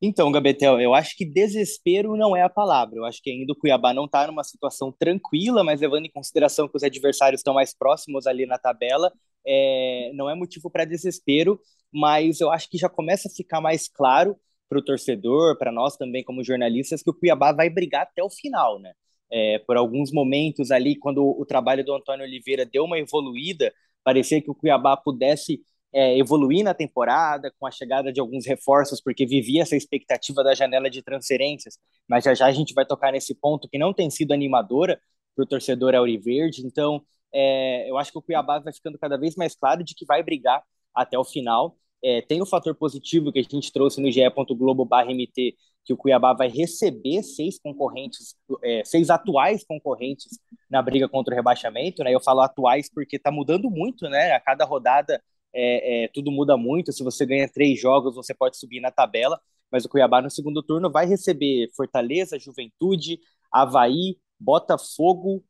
Então, 0.00 0.30
Gabetel, 0.30 0.78
eu 0.78 0.94
acho 0.94 1.16
que 1.16 1.24
desespero 1.24 2.16
não 2.16 2.36
é 2.36 2.42
a 2.42 2.50
palavra. 2.50 2.98
Eu 2.98 3.04
acho 3.06 3.22
que 3.22 3.30
ainda 3.30 3.52
o 3.52 3.56
Cuiabá 3.56 3.94
não 3.94 4.04
está 4.04 4.26
numa 4.26 4.44
situação 4.44 4.92
tranquila, 4.92 5.64
mas 5.64 5.80
levando 5.80 6.04
em 6.04 6.10
consideração 6.10 6.68
que 6.68 6.76
os 6.76 6.82
adversários 6.82 7.40
estão 7.40 7.54
mais 7.54 7.74
próximos 7.74 8.26
ali 8.26 8.44
na 8.44 8.58
tabela, 8.58 9.10
é, 9.46 10.10
não 10.14 10.28
é 10.28 10.34
motivo 10.34 10.70
para 10.70 10.84
desespero, 10.84 11.60
mas 11.92 12.40
eu 12.40 12.50
acho 12.50 12.68
que 12.68 12.78
já 12.78 12.88
começa 12.88 13.28
a 13.28 13.30
ficar 13.30 13.60
mais 13.60 13.88
claro 13.88 14.36
para 14.68 14.78
o 14.78 14.84
torcedor, 14.84 15.56
para 15.56 15.70
nós 15.70 15.96
também 15.96 16.24
como 16.24 16.42
jornalistas, 16.42 17.02
que 17.02 17.10
o 17.10 17.14
Cuiabá 17.14 17.52
vai 17.52 17.70
brigar 17.70 18.02
até 18.02 18.22
o 18.22 18.30
final, 18.30 18.78
né? 18.80 18.92
É, 19.30 19.58
por 19.60 19.76
alguns 19.76 20.12
momentos 20.12 20.70
ali, 20.70 20.96
quando 20.96 21.24
o 21.24 21.44
trabalho 21.44 21.84
do 21.84 21.94
Antônio 21.94 22.24
Oliveira 22.24 22.64
deu 22.64 22.84
uma 22.84 22.98
evoluída, 22.98 23.72
parecia 24.04 24.40
que 24.40 24.50
o 24.50 24.54
Cuiabá 24.54 24.96
pudesse 24.96 25.60
é, 25.92 26.16
evoluir 26.18 26.64
na 26.64 26.74
temporada, 26.74 27.52
com 27.58 27.66
a 27.66 27.70
chegada 27.70 28.12
de 28.12 28.20
alguns 28.20 28.46
reforços, 28.46 29.00
porque 29.00 29.26
vivia 29.26 29.62
essa 29.62 29.76
expectativa 29.76 30.44
da 30.44 30.54
janela 30.54 30.90
de 30.90 31.02
transferências, 31.02 31.78
mas 32.08 32.24
já 32.24 32.34
já 32.34 32.46
a 32.46 32.52
gente 32.52 32.74
vai 32.74 32.84
tocar 32.84 33.12
nesse 33.12 33.34
ponto 33.34 33.68
que 33.68 33.78
não 33.78 33.92
tem 33.94 34.10
sido 34.10 34.32
animadora 34.32 35.00
para 35.34 35.44
o 35.44 35.46
torcedor 35.46 35.94
Auriverde, 35.94 36.66
então 36.66 37.02
é, 37.38 37.90
eu 37.90 37.98
acho 37.98 38.10
que 38.10 38.18
o 38.18 38.22
Cuiabá 38.22 38.58
vai 38.58 38.72
ficando 38.72 38.98
cada 38.98 39.18
vez 39.18 39.36
mais 39.36 39.54
claro 39.54 39.84
de 39.84 39.94
que 39.94 40.06
vai 40.06 40.22
brigar 40.22 40.62
até 40.94 41.18
o 41.18 41.24
final. 41.24 41.76
É, 42.02 42.22
tem 42.22 42.40
o 42.40 42.46
fator 42.46 42.74
positivo 42.74 43.30
que 43.30 43.38
a 43.38 43.42
gente 43.42 43.70
trouxe 43.70 44.00
no 44.00 44.10
ge.globo.mt, 44.10 45.56
que 45.84 45.92
o 45.92 45.96
Cuiabá 45.98 46.32
vai 46.32 46.48
receber 46.48 47.22
seis 47.22 47.58
concorrentes, 47.58 48.34
é, 48.64 48.82
seis 48.84 49.10
atuais 49.10 49.64
concorrentes 49.64 50.38
na 50.70 50.80
briga 50.80 51.08
contra 51.10 51.34
o 51.34 51.36
rebaixamento. 51.36 52.02
Né? 52.02 52.14
Eu 52.14 52.20
falo 52.22 52.40
atuais 52.40 52.88
porque 52.92 53.16
está 53.16 53.30
mudando 53.30 53.70
muito, 53.70 54.08
né? 54.08 54.32
A 54.32 54.40
cada 54.40 54.64
rodada 54.64 55.22
é, 55.54 56.04
é, 56.04 56.08
tudo 56.08 56.30
muda 56.32 56.56
muito. 56.56 56.90
Se 56.92 57.04
você 57.04 57.26
ganha 57.26 57.48
três 57.48 57.78
jogos, 57.78 58.14
você 58.14 58.34
pode 58.34 58.56
subir 58.56 58.80
na 58.80 58.90
tabela. 58.90 59.38
Mas 59.70 59.84
o 59.84 59.88
Cuiabá 59.90 60.22
no 60.22 60.30
segundo 60.30 60.62
turno 60.62 60.90
vai 60.90 61.06
receber 61.06 61.68
Fortaleza, 61.76 62.38
Juventude, 62.38 63.20
Havaí, 63.52 64.16
Botafogo. 64.40 65.44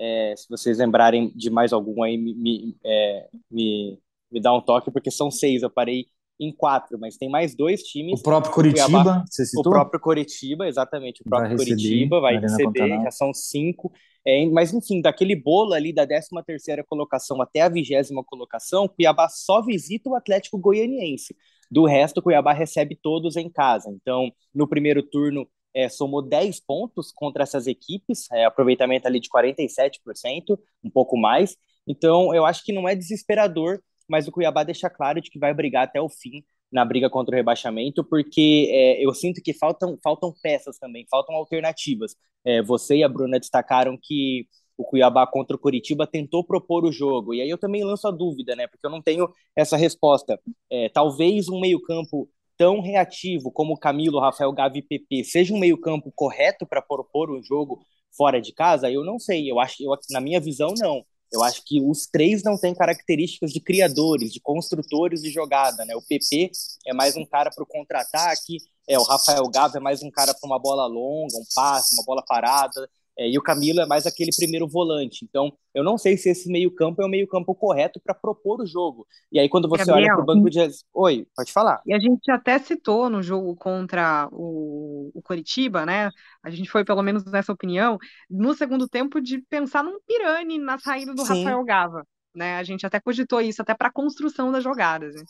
É, 0.00 0.34
se 0.36 0.48
vocês 0.48 0.78
lembrarem 0.78 1.30
de 1.36 1.50
mais 1.50 1.72
algum 1.72 2.02
aí, 2.02 2.16
me, 2.16 2.34
me, 2.34 2.76
é, 2.82 3.28
me 3.50 4.00
me 4.30 4.40
dar 4.40 4.54
um 4.54 4.60
toque, 4.60 4.90
porque 4.90 5.10
são 5.10 5.30
seis, 5.30 5.62
eu 5.62 5.70
parei 5.70 6.06
em 6.38 6.52
quatro, 6.52 6.98
mas 6.98 7.18
tem 7.18 7.28
mais 7.28 7.54
dois 7.54 7.82
times. 7.82 8.18
O 8.18 8.22
próprio 8.22 8.52
Curitiba, 8.52 8.86
Cuiabá, 8.86 9.24
você 9.28 9.44
citou? 9.44 9.60
O 9.60 9.70
próprio 9.70 10.00
Curitiba, 10.00 10.66
exatamente, 10.66 11.20
o 11.20 11.24
próprio 11.24 11.56
vai 11.56 11.56
Curitiba 11.56 12.20
vai 12.20 12.38
receber, 12.38 13.02
já 13.02 13.10
são 13.10 13.34
cinco. 13.34 13.92
É, 14.26 14.46
mas, 14.46 14.72
enfim, 14.72 15.02
daquele 15.02 15.34
bolo 15.34 15.74
ali 15.74 15.92
da 15.92 16.06
13 16.06 16.28
terceira 16.46 16.84
colocação 16.84 17.42
até 17.42 17.62
a 17.62 17.68
vigésima 17.68 18.22
colocação, 18.24 18.88
Cuiabá 18.88 19.28
só 19.28 19.60
visita 19.62 20.08
o 20.08 20.14
Atlético 20.14 20.58
Goianiense. 20.58 21.34
Do 21.70 21.84
resto, 21.84 22.22
Cuiabá 22.22 22.52
recebe 22.52 22.98
todos 23.00 23.36
em 23.36 23.50
casa. 23.50 23.90
Então, 23.90 24.32
no 24.54 24.66
primeiro 24.66 25.02
turno, 25.02 25.46
é, 25.74 25.88
somou 25.88 26.22
10 26.22 26.60
pontos 26.60 27.12
contra 27.12 27.42
essas 27.42 27.66
equipes, 27.66 28.30
é, 28.32 28.44
aproveitamento 28.44 29.06
ali 29.06 29.20
de 29.20 29.28
47%, 29.28 30.58
um 30.84 30.90
pouco 30.90 31.16
mais. 31.16 31.56
Então, 31.86 32.34
eu 32.34 32.44
acho 32.44 32.64
que 32.64 32.72
não 32.72 32.88
é 32.88 32.94
desesperador, 32.94 33.80
mas 34.08 34.26
o 34.26 34.32
Cuiabá 34.32 34.64
deixa 34.64 34.90
claro 34.90 35.20
de 35.20 35.30
que 35.30 35.38
vai 35.38 35.54
brigar 35.54 35.84
até 35.84 36.00
o 36.00 36.08
fim 36.08 36.44
na 36.70 36.84
briga 36.84 37.10
contra 37.10 37.34
o 37.34 37.36
rebaixamento, 37.36 38.04
porque 38.04 38.68
é, 38.70 39.04
eu 39.04 39.12
sinto 39.12 39.42
que 39.42 39.52
faltam, 39.52 39.98
faltam 40.02 40.32
peças 40.42 40.78
também, 40.78 41.06
faltam 41.10 41.34
alternativas. 41.34 42.14
É, 42.44 42.62
você 42.62 42.98
e 42.98 43.04
a 43.04 43.08
Bruna 43.08 43.40
destacaram 43.40 43.98
que 44.00 44.46
o 44.76 44.84
Cuiabá 44.84 45.26
contra 45.26 45.56
o 45.56 45.58
Curitiba 45.58 46.06
tentou 46.06 46.44
propor 46.44 46.84
o 46.84 46.92
jogo, 46.92 47.34
e 47.34 47.40
aí 47.42 47.50
eu 47.50 47.58
também 47.58 47.84
lanço 47.84 48.08
a 48.08 48.10
dúvida, 48.10 48.56
né, 48.56 48.66
porque 48.66 48.86
eu 48.86 48.90
não 48.90 49.02
tenho 49.02 49.28
essa 49.54 49.76
resposta. 49.76 50.40
É, 50.70 50.88
talvez 50.88 51.48
um 51.48 51.60
meio-campo 51.60 52.28
tão 52.60 52.82
reativo 52.82 53.50
como 53.50 53.78
Camilo, 53.78 54.20
Rafael 54.20 54.52
Gavi 54.52 54.80
e 54.80 54.82
PP 54.82 55.24
seja 55.24 55.54
um 55.54 55.58
meio-campo 55.58 56.12
correto 56.14 56.66
para 56.66 56.82
propor 56.82 57.30
um 57.30 57.42
jogo 57.42 57.80
fora 58.14 58.38
de 58.38 58.52
casa? 58.52 58.90
Eu 58.90 59.02
não 59.02 59.18
sei, 59.18 59.50
eu 59.50 59.58
acho, 59.58 59.82
eu, 59.82 59.96
na 60.10 60.20
minha 60.20 60.38
visão, 60.38 60.74
não. 60.76 61.02
Eu 61.32 61.42
acho 61.42 61.62
que 61.64 61.80
os 61.80 62.06
três 62.06 62.42
não 62.42 62.58
têm 62.58 62.74
características 62.74 63.50
de 63.50 63.60
criadores, 63.60 64.30
de 64.30 64.40
construtores 64.40 65.22
de 65.22 65.30
jogada, 65.30 65.86
né? 65.86 65.96
O 65.96 66.02
PP 66.02 66.50
é 66.86 66.92
mais 66.92 67.16
um 67.16 67.24
cara 67.24 67.50
para 67.50 67.64
o 67.64 67.66
contra-ataque, 67.66 68.58
é, 68.86 68.98
o 68.98 69.04
Rafael 69.04 69.48
Gava 69.48 69.78
é 69.78 69.80
mais 69.80 70.02
um 70.02 70.10
cara 70.10 70.34
para 70.34 70.46
uma 70.46 70.58
bola 70.58 70.86
longa, 70.86 71.38
um 71.38 71.44
passe, 71.54 71.94
uma 71.94 72.04
bola 72.04 72.22
parada. 72.28 72.90
É, 73.20 73.28
e 73.28 73.36
o 73.36 73.42
Camilo 73.42 73.82
é 73.82 73.86
mais 73.86 74.06
aquele 74.06 74.30
primeiro 74.34 74.66
volante. 74.66 75.26
Então, 75.26 75.52
eu 75.74 75.84
não 75.84 75.98
sei 75.98 76.16
se 76.16 76.30
esse 76.30 76.50
meio-campo 76.50 77.02
é 77.02 77.04
o 77.04 77.08
meio-campo 77.08 77.54
correto 77.54 78.00
para 78.00 78.14
propor 78.14 78.62
o 78.62 78.66
jogo. 78.66 79.06
E 79.30 79.38
aí, 79.38 79.46
quando 79.46 79.68
você 79.68 79.84
Gabriel, 79.84 80.14
olha 80.14 80.14
para 80.14 80.22
o 80.22 80.24
banco 80.24 80.48
de. 80.48 80.58
Oi, 80.94 81.26
pode 81.36 81.52
falar. 81.52 81.82
E 81.84 81.92
a 81.92 81.98
gente 81.98 82.30
até 82.30 82.58
citou 82.58 83.10
no 83.10 83.22
jogo 83.22 83.54
contra 83.54 84.26
o, 84.32 85.10
o 85.12 85.20
Coritiba, 85.20 85.84
né? 85.84 86.08
A 86.42 86.48
gente 86.48 86.70
foi, 86.70 86.82
pelo 86.82 87.02
menos 87.02 87.22
nessa 87.26 87.52
opinião, 87.52 87.98
no 88.30 88.54
segundo 88.54 88.88
tempo, 88.88 89.20
de 89.20 89.36
pensar 89.50 89.84
num 89.84 90.00
Pirani 90.06 90.56
na 90.56 90.78
saída 90.78 91.12
do 91.12 91.20
Sim. 91.20 91.44
Rafael 91.44 91.62
Gava. 91.62 92.06
Né? 92.34 92.56
A 92.56 92.62
gente 92.62 92.86
até 92.86 92.98
cogitou 92.98 93.42
isso, 93.42 93.60
até 93.60 93.74
para 93.74 93.88
a 93.88 93.92
construção 93.92 94.50
das 94.50 94.64
jogadas. 94.64 95.14
Né? 95.14 95.22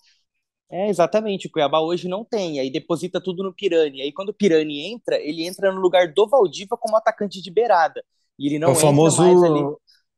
É, 0.71 0.89
exatamente. 0.89 1.49
O 1.49 1.51
Cuiabá 1.51 1.81
hoje 1.81 2.09
não 2.09 2.25
tem. 2.25 2.61
Aí 2.61 2.71
deposita 2.71 3.21
tudo 3.21 3.43
no 3.43 3.53
Pirani. 3.53 4.03
Aí 4.03 4.13
quando 4.13 4.29
o 4.29 4.35
Pirani 4.35 4.93
entra, 4.93 5.19
ele 5.19 5.47
entra 5.47 5.73
no 5.73 5.81
lugar 5.81 6.13
do 6.13 6.29
Valdívia 6.29 6.77
como 6.79 6.97
atacante 6.97 7.43
de 7.43 7.51
beirada. 7.51 8.05
E 8.39 8.47
ele 8.47 8.59
não 8.59 8.69
é 8.69 8.73
o 8.73 8.75
famoso, 8.75 9.23
ali... 9.23 9.77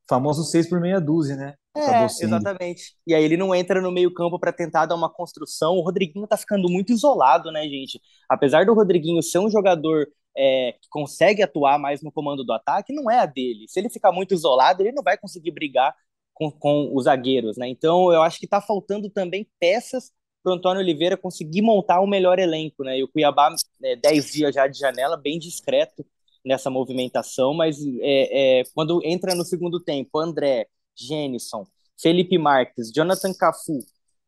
famoso 0.08 0.44
6 0.44 0.68
por 0.68 0.80
meia 0.80 1.00
dúzia, 1.00 1.36
né? 1.36 1.54
É, 1.74 2.04
exatamente. 2.04 2.94
E 3.06 3.14
aí 3.14 3.24
ele 3.24 3.36
não 3.36 3.54
entra 3.54 3.80
no 3.80 3.90
meio-campo 3.90 4.38
para 4.38 4.52
tentar 4.52 4.84
dar 4.84 4.94
uma 4.94 5.08
construção. 5.08 5.76
O 5.76 5.80
Rodriguinho 5.80 6.26
tá 6.26 6.36
ficando 6.36 6.68
muito 6.68 6.92
isolado, 6.92 7.50
né, 7.50 7.62
gente? 7.62 7.98
Apesar 8.28 8.66
do 8.66 8.74
Rodriguinho 8.74 9.22
ser 9.22 9.38
um 9.38 9.50
jogador 9.50 10.06
é, 10.36 10.72
que 10.80 10.88
consegue 10.90 11.42
atuar 11.42 11.78
mais 11.78 12.02
no 12.02 12.12
comando 12.12 12.44
do 12.44 12.52
ataque, 12.52 12.92
não 12.92 13.10
é 13.10 13.18
a 13.18 13.26
dele. 13.26 13.64
Se 13.68 13.80
ele 13.80 13.88
ficar 13.88 14.12
muito 14.12 14.34
isolado, 14.34 14.82
ele 14.82 14.92
não 14.92 15.02
vai 15.02 15.16
conseguir 15.16 15.50
brigar 15.50 15.94
com, 16.34 16.50
com 16.50 16.90
os 16.94 17.04
zagueiros, 17.04 17.56
né? 17.56 17.68
Então 17.68 18.12
eu 18.12 18.22
acho 18.22 18.38
que 18.38 18.46
tá 18.46 18.60
faltando 18.60 19.08
também 19.08 19.48
peças 19.58 20.12
para 20.42 20.52
o 20.52 20.54
Antônio 20.56 20.82
Oliveira 20.82 21.16
conseguir 21.16 21.62
montar 21.62 22.00
um 22.00 22.06
melhor 22.06 22.38
elenco, 22.38 22.82
né? 22.84 22.98
E 22.98 23.04
o 23.04 23.08
Cuiabá, 23.08 23.54
é, 23.82 23.96
10 23.96 24.32
dias 24.32 24.54
já 24.54 24.66
de 24.66 24.78
janela, 24.78 25.16
bem 25.16 25.38
discreto 25.38 26.04
nessa 26.44 26.68
movimentação, 26.68 27.54
mas 27.54 27.78
é, 28.00 28.60
é, 28.60 28.62
quando 28.74 29.00
entra 29.04 29.34
no 29.34 29.44
segundo 29.44 29.78
tempo, 29.78 30.18
André, 30.18 30.66
Jenison, 30.96 31.64
Felipe 32.00 32.36
Marques, 32.36 32.90
Jonathan 32.92 33.32
Cafu 33.32 33.78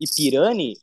e 0.01 0.07
Pirani, 0.07 0.75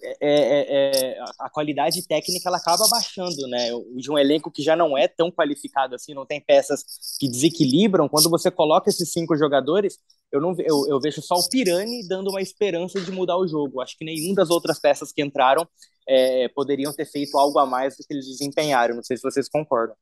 é, 0.00 0.16
é, 0.20 1.16
é, 1.16 1.24
a 1.40 1.50
qualidade 1.50 2.06
técnica 2.06 2.48
ela 2.48 2.58
acaba 2.58 2.84
baixando, 2.88 3.46
né? 3.48 3.70
De 3.96 4.10
um 4.10 4.18
elenco 4.18 4.50
que 4.50 4.62
já 4.62 4.76
não 4.76 4.96
é 4.96 5.08
tão 5.08 5.30
qualificado 5.30 5.94
assim, 5.94 6.14
não 6.14 6.24
tem 6.24 6.40
peças 6.40 6.84
que 7.18 7.28
desequilibram. 7.28 8.08
Quando 8.08 8.30
você 8.30 8.50
coloca 8.50 8.88
esses 8.88 9.10
cinco 9.12 9.36
jogadores, 9.36 9.98
eu 10.30 10.40
não 10.40 10.54
eu, 10.58 10.86
eu 10.88 11.00
vejo 11.00 11.20
só 11.20 11.34
o 11.34 11.48
Pirani 11.48 12.06
dando 12.06 12.30
uma 12.30 12.42
esperança 12.42 13.00
de 13.00 13.10
mudar 13.10 13.36
o 13.36 13.48
jogo. 13.48 13.80
Acho 13.80 13.96
que 13.98 14.04
nenhuma 14.04 14.36
das 14.36 14.50
outras 14.50 14.78
peças 14.78 15.12
que 15.12 15.22
entraram 15.22 15.66
é, 16.06 16.48
poderiam 16.48 16.92
ter 16.92 17.06
feito 17.06 17.36
algo 17.36 17.58
a 17.58 17.66
mais 17.66 17.96
do 17.96 18.04
que 18.04 18.14
eles 18.14 18.26
desempenharam. 18.26 18.94
Não 18.94 19.02
sei 19.02 19.16
se 19.16 19.22
vocês 19.22 19.48
concordam. 19.48 19.96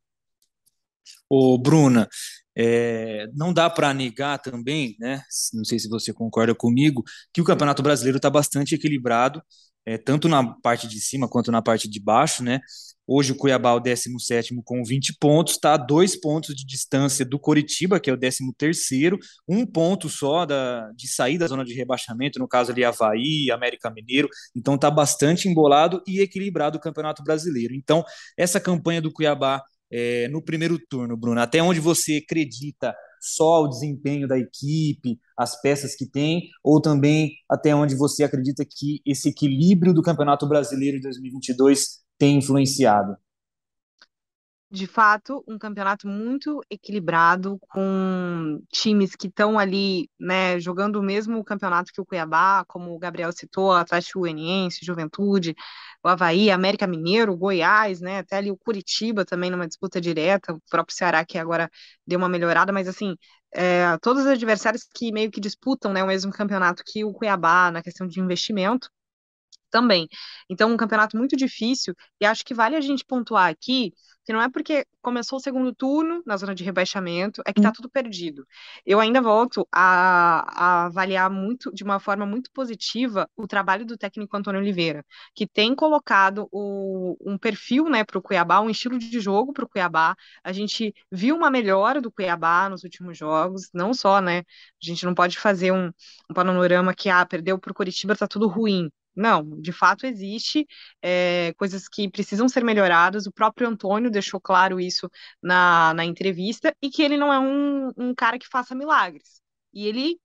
Ô, 1.29 1.57
Bruna, 1.57 2.07
é, 2.57 3.27
não 3.35 3.53
dá 3.53 3.69
para 3.69 3.93
negar 3.93 4.39
também, 4.39 4.95
né? 4.99 5.21
Não 5.53 5.63
sei 5.63 5.77
se 5.77 5.87
você 5.87 6.11
concorda 6.11 6.55
comigo, 6.55 7.03
que 7.31 7.39
o 7.39 7.43
Campeonato 7.43 7.83
Brasileiro 7.83 8.17
está 8.17 8.31
bastante 8.31 8.73
equilibrado, 8.73 9.43
é, 9.85 9.97
tanto 9.97 10.27
na 10.27 10.43
parte 10.59 10.87
de 10.87 10.99
cima 10.99 11.29
quanto 11.29 11.51
na 11.51 11.61
parte 11.61 11.87
de 11.87 11.99
baixo, 11.99 12.43
né? 12.43 12.59
Hoje 13.05 13.31
o 13.31 13.35
Cuiabá 13.35 13.69
é 13.69 13.73
o 13.73 13.79
17 13.79 14.53
com 14.65 14.83
20 14.83 15.17
pontos, 15.17 15.53
está 15.53 15.75
a 15.75 15.77
dois 15.77 16.19
pontos 16.19 16.53
de 16.53 16.65
distância 16.65 17.23
do 17.23 17.39
Coritiba, 17.39 17.99
que 17.99 18.09
é 18.09 18.13
o 18.13 18.17
13, 18.17 18.43
um 19.47 19.65
ponto 19.65 20.09
só 20.09 20.45
da, 20.45 20.91
de 20.91 21.07
sair 21.07 21.37
da 21.37 21.47
zona 21.47 21.63
de 21.63 21.73
rebaixamento, 21.73 22.37
no 22.37 22.47
caso 22.49 22.71
ali 22.71 22.83
Havaí, 22.83 23.49
América 23.49 23.89
Mineiro. 23.89 24.27
Então 24.53 24.75
está 24.75 24.91
bastante 24.91 25.47
embolado 25.47 26.01
e 26.05 26.19
equilibrado 26.19 26.77
o 26.77 26.81
Campeonato 26.81 27.23
Brasileiro. 27.23 27.73
Então, 27.73 28.03
essa 28.35 28.59
campanha 28.59 29.01
do 29.01 29.13
Cuiabá 29.13 29.63
é, 29.91 30.27
no 30.27 30.41
primeiro 30.41 30.77
turno, 30.89 31.17
Bruno, 31.17 31.39
até 31.39 31.61
onde 31.61 31.79
você 31.79 32.21
acredita 32.23 32.95
só 33.19 33.63
o 33.63 33.67
desempenho 33.67 34.27
da 34.27 34.37
equipe, 34.37 35.19
as 35.37 35.59
peças 35.61 35.95
que 35.95 36.09
tem, 36.09 36.49
ou 36.63 36.81
também 36.81 37.31
até 37.49 37.73
onde 37.75 37.95
você 37.95 38.23
acredita 38.23 38.63
que 38.65 39.01
esse 39.05 39.29
equilíbrio 39.29 39.93
do 39.93 40.01
Campeonato 40.01 40.47
Brasileiro 40.47 40.97
de 40.97 41.03
2022 41.03 41.99
tem 42.17 42.37
influenciado? 42.37 43.15
De 44.69 44.85
fato, 44.85 45.43
um 45.47 45.57
campeonato 45.57 46.07
muito 46.07 46.61
equilibrado, 46.69 47.57
com 47.69 48.61
times 48.69 49.15
que 49.15 49.27
estão 49.27 49.57
ali, 49.57 50.09
né, 50.19 50.59
jogando 50.59 50.97
o 50.99 51.03
mesmo 51.03 51.41
campeonato 51.43 51.91
que 51.93 52.01
o 52.01 52.05
Cuiabá, 52.05 52.65
como 52.67 52.93
o 52.93 52.99
Gabriel 52.99 53.31
citou, 53.31 53.71
Atlético 53.71 54.19
Goianiense, 54.19 54.85
Juventude, 54.85 55.55
o 56.03 56.07
Havaí, 56.09 56.51
América 56.51 56.85
Mineiro, 56.85 57.35
Goiás, 57.37 58.01
né, 58.01 58.19
até 58.19 58.37
ali 58.37 58.51
o 58.51 58.57
Curitiba 58.57 59.23
também 59.23 59.49
numa 59.49 59.67
disputa 59.67 60.01
direta, 60.01 60.53
o 60.53 60.61
próprio 60.69 60.95
Ceará 60.95 61.23
que 61.25 61.37
agora 61.37 61.69
deu 62.05 62.19
uma 62.19 62.27
melhorada, 62.29 62.73
mas 62.73 62.87
assim, 62.89 63.15
é, 63.53 63.97
todos 64.01 64.23
os 64.23 64.27
adversários 64.29 64.83
que 64.93 65.11
meio 65.13 65.31
que 65.31 65.39
disputam, 65.39 65.93
né, 65.93 66.03
o 66.03 66.07
mesmo 66.07 66.31
campeonato 66.31 66.83
que 66.85 67.05
o 67.05 67.13
Cuiabá 67.13 67.71
na 67.71 67.81
questão 67.81 68.05
de 68.05 68.19
investimento, 68.19 68.89
também. 69.77 70.07
Então, 70.49 70.71
um 70.71 70.77
campeonato 70.77 71.15
muito 71.15 71.35
difícil, 71.37 71.93
e 72.19 72.25
acho 72.25 72.43
que 72.43 72.53
vale 72.53 72.75
a 72.75 72.81
gente 72.81 73.05
pontuar 73.05 73.47
aqui 73.49 73.93
que 74.27 74.33
não 74.33 74.41
é 74.41 74.49
porque 74.49 74.85
começou 75.01 75.37
o 75.37 75.41
segundo 75.41 75.73
turno 75.73 76.21
na 76.25 76.35
zona 76.35 76.53
de 76.53 76.61
rebaixamento, 76.61 77.41
é 77.45 77.53
que 77.53 77.61
tá 77.61 77.69
hum. 77.69 77.73
tudo 77.73 77.89
perdido. 77.89 78.45
Eu 78.85 78.99
ainda 78.99 79.21
volto 79.21 79.65
a, 79.71 80.43
a, 80.49 80.85
avaliar 80.87 81.29
muito, 81.29 81.71
de 81.73 81.81
uma 81.81 81.97
forma 81.97 82.25
muito 82.25 82.51
positiva, 82.51 83.29
o 83.37 83.47
trabalho 83.47 83.85
do 83.85 83.97
técnico 83.97 84.35
Antônio 84.35 84.59
Oliveira, 84.59 85.05
que 85.33 85.47
tem 85.47 85.73
colocado 85.73 86.49
o, 86.51 87.15
um 87.21 87.37
perfil 87.37 87.85
né, 87.85 88.03
para 88.03 88.17
o 88.17 88.21
Cuiabá, 88.21 88.59
um 88.59 88.69
estilo 88.69 88.99
de 88.99 89.17
jogo 89.21 89.53
para 89.53 89.63
o 89.63 89.69
Cuiabá. 89.69 90.13
A 90.43 90.51
gente 90.51 90.93
viu 91.09 91.33
uma 91.33 91.49
melhora 91.49 92.01
do 92.01 92.11
Cuiabá 92.11 92.67
nos 92.67 92.83
últimos 92.83 93.17
jogos, 93.17 93.69
não 93.73 93.93
só, 93.93 94.19
né? 94.19 94.39
A 94.39 94.85
gente 94.85 95.05
não 95.05 95.15
pode 95.15 95.39
fazer 95.39 95.71
um, 95.71 95.87
um 96.29 96.33
panorama 96.33 96.93
que 96.93 97.09
ah, 97.09 97.25
perdeu 97.25 97.57
para 97.57 97.71
o 97.71 97.73
Curitiba, 97.73 98.13
tá 98.13 98.27
tudo 98.27 98.45
ruim. 98.49 98.89
Não, 99.17 99.59
de 99.59 99.71
fato 99.71 100.05
existe 100.05 100.67
é, 101.01 101.53
coisas 101.57 101.87
que 101.89 102.09
precisam 102.09 102.47
ser 102.47 102.63
melhoradas. 102.63 103.25
O 103.25 103.31
próprio 103.31 103.67
Antônio 103.67 104.11
deixou 104.11 104.39
claro 104.39 104.79
isso 104.79 105.09
na, 105.41 105.93
na 105.95 106.05
entrevista 106.05 106.75
e 106.81 106.89
que 106.89 107.01
ele 107.01 107.17
não 107.17 107.33
é 107.33 107.39
um, 107.39 107.91
um 107.97 108.13
cara 108.15 108.37
que 108.37 108.47
faça 108.47 108.75
milagres. 108.75 109.41
E 109.73 109.87
ele 109.87 110.19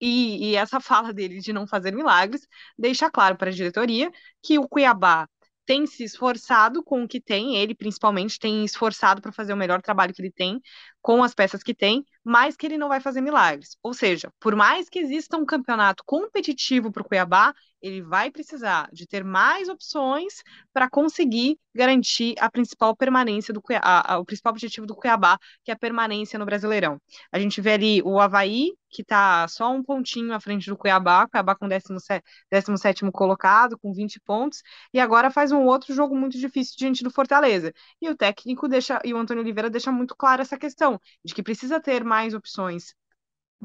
e, 0.00 0.50
e, 0.52 0.56
essa 0.56 0.80
fala 0.80 1.12
dele 1.12 1.40
de 1.40 1.52
não 1.52 1.66
fazer 1.66 1.92
milagres 1.94 2.46
deixa 2.78 3.10
claro 3.10 3.36
para 3.36 3.50
a 3.50 3.52
diretoria 3.52 4.12
que 4.42 4.58
o 4.58 4.68
Cuiabá 4.68 5.28
tem 5.64 5.86
se 5.86 6.04
esforçado 6.04 6.82
com 6.84 7.02
o 7.02 7.08
que 7.08 7.20
tem, 7.20 7.56
ele 7.56 7.74
principalmente 7.74 8.38
tem 8.38 8.64
esforçado 8.64 9.20
para 9.20 9.32
fazer 9.32 9.52
o 9.52 9.56
melhor 9.56 9.82
trabalho 9.82 10.14
que 10.14 10.22
ele 10.22 10.30
tem 10.30 10.60
com 11.02 11.22
as 11.22 11.34
peças 11.34 11.62
que 11.62 11.74
tem, 11.74 12.04
mais 12.26 12.56
que 12.56 12.66
ele 12.66 12.76
não 12.76 12.88
vai 12.88 13.00
fazer 13.00 13.20
milagres. 13.20 13.76
Ou 13.82 13.94
seja, 13.94 14.32
por 14.40 14.56
mais 14.56 14.88
que 14.88 14.98
exista 14.98 15.36
um 15.36 15.46
campeonato 15.46 16.02
competitivo 16.04 16.90
para 16.90 17.02
o 17.02 17.04
Cuiabá, 17.04 17.54
ele 17.80 18.02
vai 18.02 18.30
precisar 18.30 18.88
de 18.92 19.06
ter 19.06 19.22
mais 19.22 19.68
opções 19.68 20.42
para 20.72 20.90
conseguir 20.90 21.58
garantir 21.74 22.34
a 22.40 22.50
principal 22.50 22.96
permanência 22.96 23.52
do 23.52 23.60
Cuiabá, 23.62 24.16
o 24.18 24.24
principal 24.24 24.52
objetivo 24.52 24.86
do 24.86 24.96
Cuiabá, 24.96 25.38
que 25.62 25.70
é 25.70 25.74
a 25.74 25.78
permanência 25.78 26.38
no 26.38 26.46
Brasileirão. 26.46 27.00
A 27.30 27.38
gente 27.38 27.60
vê 27.60 27.72
ali 27.72 28.02
o 28.02 28.18
Havaí, 28.18 28.72
que 28.88 29.02
está 29.02 29.46
só 29.46 29.70
um 29.70 29.82
pontinho 29.82 30.32
à 30.32 30.40
frente 30.40 30.70
do 30.70 30.76
Cuiabá, 30.76 31.28
Cuiabá 31.28 31.54
com 31.54 31.68
17, 31.68 32.24
17 32.50 33.10
colocado, 33.12 33.78
com 33.78 33.92
20 33.92 34.18
pontos, 34.20 34.62
e 34.92 34.98
agora 34.98 35.30
faz 35.30 35.52
um 35.52 35.64
outro 35.64 35.94
jogo 35.94 36.16
muito 36.16 36.38
difícil 36.38 36.74
diante 36.78 37.04
do 37.04 37.10
Fortaleza. 37.10 37.72
E 38.00 38.08
o 38.08 38.16
técnico 38.16 38.66
deixa, 38.66 38.98
e 39.04 39.12
o 39.12 39.18
Antônio 39.18 39.42
Oliveira 39.42 39.68
deixa 39.68 39.92
muito 39.92 40.16
clara 40.16 40.40
essa 40.40 40.56
questão, 40.56 40.98
de 41.22 41.34
que 41.34 41.42
precisa 41.42 41.78
ter 41.78 42.02
mais 42.02 42.15
opções 42.34 42.94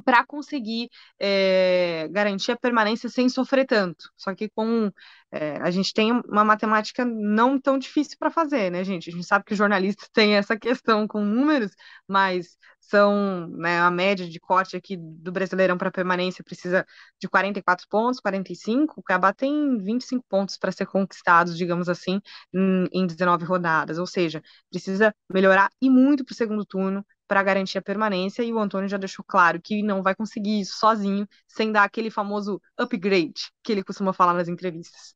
para 0.06 0.26
conseguir 0.26 0.90
é, 1.20 2.08
garantir 2.12 2.52
a 2.52 2.58
permanência 2.58 3.10
sem 3.10 3.28
sofrer 3.30 3.66
tanto. 3.66 4.10
Só 4.18 4.34
que 4.34 4.50
com 4.50 4.92
é, 5.32 5.58
a 5.58 5.70
gente 5.72 5.94
tem 5.94 6.12
uma 6.12 6.44
matemática 6.44 7.06
não 7.06 7.60
tão 7.60 7.78
difícil 7.78 8.18
para 8.18 8.32
fazer, 8.32 8.72
né, 8.72 8.84
gente? 8.84 9.10
A 9.10 9.14
gente 9.14 9.26
sabe 9.26 9.46
que 9.46 9.54
o 9.54 9.58
jornalista 9.58 10.06
tem 10.14 10.36
essa 10.36 10.58
questão 10.58 11.08
com 11.08 11.24
números, 11.24 11.72
mas 12.08 12.58
são 12.80 13.48
né, 13.50 13.80
a 13.80 13.92
média 13.92 14.28
de 14.28 14.40
corte 14.40 14.76
aqui 14.76 14.98
do 14.98 15.32
Brasileirão 15.32 15.78
para 15.78 15.92
permanência 15.92 16.44
precisa 16.44 16.86
de 17.20 17.30
44 17.30 17.88
pontos, 17.90 18.20
45. 18.20 19.00
O 19.00 19.04
Cuiabá 19.04 19.34
tem 19.34 19.78
25 19.78 20.26
pontos 20.28 20.58
para 20.58 20.72
ser 20.72 20.88
conquistados, 20.88 21.58
digamos 21.58 21.88
assim, 21.88 22.20
em, 22.54 22.88
em 22.92 23.06
19 23.06 23.46
rodadas. 23.46 23.98
Ou 23.98 24.08
seja, 24.08 24.42
precisa 24.70 25.14
melhorar 25.32 25.70
e 25.82 25.90
muito 25.90 26.26
para 26.26 26.34
o 26.34 26.36
segundo 26.36 26.66
turno 26.66 27.06
para 27.32 27.44
garantir 27.44 27.78
a 27.78 27.82
permanência, 27.82 28.44
e 28.44 28.52
o 28.52 28.60
Antônio 28.60 28.90
já 28.90 28.98
deixou 28.98 29.24
claro 29.26 29.62
que 29.64 29.82
não 29.82 30.04
vai 30.04 30.14
conseguir 30.14 30.60
isso 30.60 30.78
sozinho, 30.78 31.26
sem 31.48 31.72
dar 31.72 31.86
aquele 31.86 32.12
famoso 32.12 32.62
upgrade 32.78 33.50
que 33.64 33.72
ele 33.72 33.86
costuma 33.86 34.12
falar 34.12 34.34
nas 34.34 34.50
entrevistas. 34.50 35.16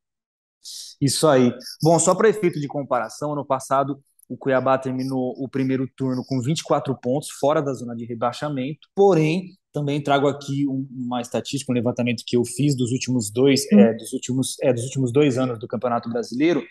Isso 1.01 1.27
aí. 1.27 1.51
Bom, 1.83 1.99
só 1.99 2.15
para 2.15 2.29
efeito 2.29 2.57
de 2.57 2.69
comparação, 2.69 3.33
ano 3.33 3.45
passado 3.45 3.99
o 4.29 4.37
Cuiabá 4.37 4.77
terminou 4.77 5.33
o 5.37 5.49
primeiro 5.49 5.89
turno 5.93 6.23
com 6.25 6.41
24 6.41 6.97
pontos, 7.01 7.31
fora 7.31 7.61
da 7.61 7.73
zona 7.73 7.93
de 7.93 8.05
rebaixamento, 8.05 8.87
porém, 8.95 9.49
também 9.73 10.01
trago 10.01 10.29
aqui 10.29 10.65
uma 10.65 11.19
estatística, 11.19 11.69
um 11.69 11.75
levantamento 11.75 12.23
que 12.25 12.37
eu 12.37 12.45
fiz 12.45 12.77
dos 12.77 12.93
últimos 12.93 13.29
dois, 13.29 13.69
é, 13.73 13.93
dos 13.93 14.13
últimos, 14.13 14.55
é, 14.63 14.71
dos 14.71 14.85
últimos 14.85 15.11
dois 15.11 15.37
anos 15.37 15.59
do 15.59 15.67
Campeonato 15.67 16.09
Brasileiro, 16.09 16.63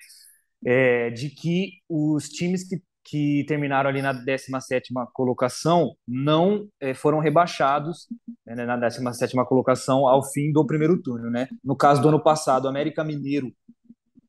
é, 0.65 1.11
de 1.11 1.29
que 1.29 1.83
os 1.87 2.31
times 2.31 2.67
que 2.67 2.81
que 3.05 3.45
terminaram 3.47 3.91
ali 3.91 4.01
na 4.01 4.15
17ª 4.15 5.07
colocação 5.13 5.95
não 6.09 6.67
é, 6.81 6.95
foram 6.95 7.19
rebaixados 7.19 8.07
né, 8.47 8.65
na 8.65 8.79
17ª 8.79 9.47
colocação 9.47 10.09
ao 10.09 10.25
fim 10.25 10.51
do 10.51 10.67
primeiro 10.67 11.01
turno. 11.03 11.31
Né? 11.31 11.49
No 11.63 11.77
caso 11.77 12.01
do 12.01 12.09
ano 12.09 12.23
passado, 12.23 12.65
o 12.65 12.69
América 12.69 13.05
Mineiro 13.05 13.53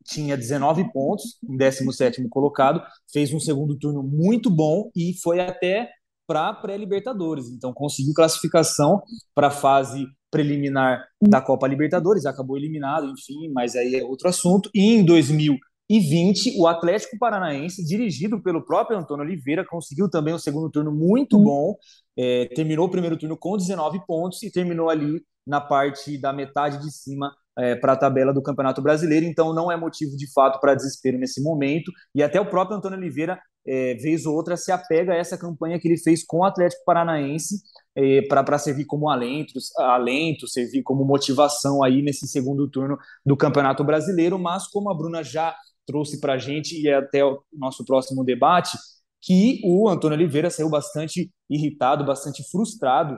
tinha 0.04 0.38
19 0.38 0.92
pontos, 0.92 1.40
em 1.44 1.58
17º 1.58 2.28
colocado, 2.30 2.82
fez 3.12 3.34
um 3.34 3.40
segundo 3.40 3.78
turno 3.78 4.04
muito 4.04 4.50
bom 4.50 4.92
e 4.96 5.14
foi 5.24 5.40
até 5.40 5.90
para 6.28 6.54
pré-Libertadores. 6.54 7.50
Então 7.50 7.74
conseguiu 7.74 8.14
classificação 8.14 9.02
para 9.34 9.48
a 9.48 9.52
fase 9.52 10.06
preliminar 10.30 11.08
da 11.22 11.40
Copa 11.40 11.68
Libertadores, 11.68 12.26
acabou 12.26 12.58
eliminado, 12.58 13.08
enfim, 13.10 13.50
mas 13.54 13.76
aí 13.76 13.96
é 13.96 14.04
outro 14.04 14.28
assunto. 14.28 14.70
E 14.76 14.96
em 14.96 15.06
2000 15.06 15.56
e 15.90 16.00
20, 16.00 16.60
o 16.60 16.68
Atlético 16.68 17.18
Paranaense, 17.20 17.86
dirigido 17.86 18.42
pelo 18.42 18.66
próprio 18.66 18.98
Antônio 18.98 19.24
Oliveira, 19.24 19.64
conseguiu 19.64 20.10
também 20.10 20.34
um 20.34 20.40
segundo 20.40 20.70
turno 20.70 20.92
muito 20.92 21.38
bom. 21.38 21.76
É, 22.18 22.46
terminou 22.56 22.88
o 22.88 22.92
primeiro 22.92 23.18
turno 23.18 23.38
com 23.38 23.56
19 23.56 24.04
pontos 24.08 24.42
e 24.42 24.52
terminou 24.52 24.90
ali 24.90 25.22
na 25.46 25.62
parte 25.62 26.18
da 26.18 26.34
metade 26.34 26.82
de 26.82 26.92
cima 26.92 27.32
é, 27.58 27.76
para 27.76 27.94
a 27.94 27.98
tabela 27.98 28.34
do 28.34 28.42
Campeonato 28.42 28.82
Brasileiro. 28.82 29.26
Então, 29.26 29.54
não 29.54 29.72
é 29.72 29.78
motivo 29.78 30.18
de 30.18 30.32
fato 30.34 30.60
para 30.60 30.74
desespero 30.74 31.20
nesse 31.20 31.42
momento. 31.44 31.92
E 32.16 32.24
até 32.24 32.42
o 32.42 32.50
próprio 32.50 32.78
Antônio 32.78 32.98
Oliveira, 32.98 33.40
é, 33.68 33.94
vez 33.96 34.26
ou 34.26 34.36
outra, 34.36 34.58
se 34.58 34.72
apega 34.72 35.14
a 35.14 35.18
essa 35.18 35.38
campanha 35.38 35.80
que 35.80 35.88
ele 35.88 35.98
fez 35.98 36.24
com 36.26 36.40
o 36.40 36.44
Atlético 36.44 36.84
Paranaense 36.84 37.62
é, 37.96 38.24
para 38.24 38.58
servir 38.58 38.86
como 38.86 39.08
alento, 39.08 39.54
alento, 39.78 40.48
servir 40.48 40.82
como 40.82 41.06
motivação 41.06 41.84
aí 41.84 42.02
nesse 42.02 42.28
segundo 42.28 42.68
turno 42.68 42.98
do 43.24 43.38
Campeonato 43.38 43.84
Brasileiro. 43.84 44.40
Mas, 44.40 44.68
como 44.68 44.90
a 44.90 44.98
Bruna 44.98 45.24
já 45.24 45.56
trouxe 45.86 46.20
para 46.20 46.34
a 46.34 46.38
gente 46.38 46.80
e 46.80 46.92
até 46.92 47.24
o 47.24 47.42
nosso 47.54 47.86
próximo 47.86 48.24
debate, 48.24 48.78
que 49.22 49.62
o 49.64 49.90
Antônio 49.90 50.18
Oliveira 50.18 50.50
saiu 50.50 50.70
bastante 50.70 51.32
irritado, 51.50 52.06
bastante 52.06 52.44
frustrado 52.50 53.18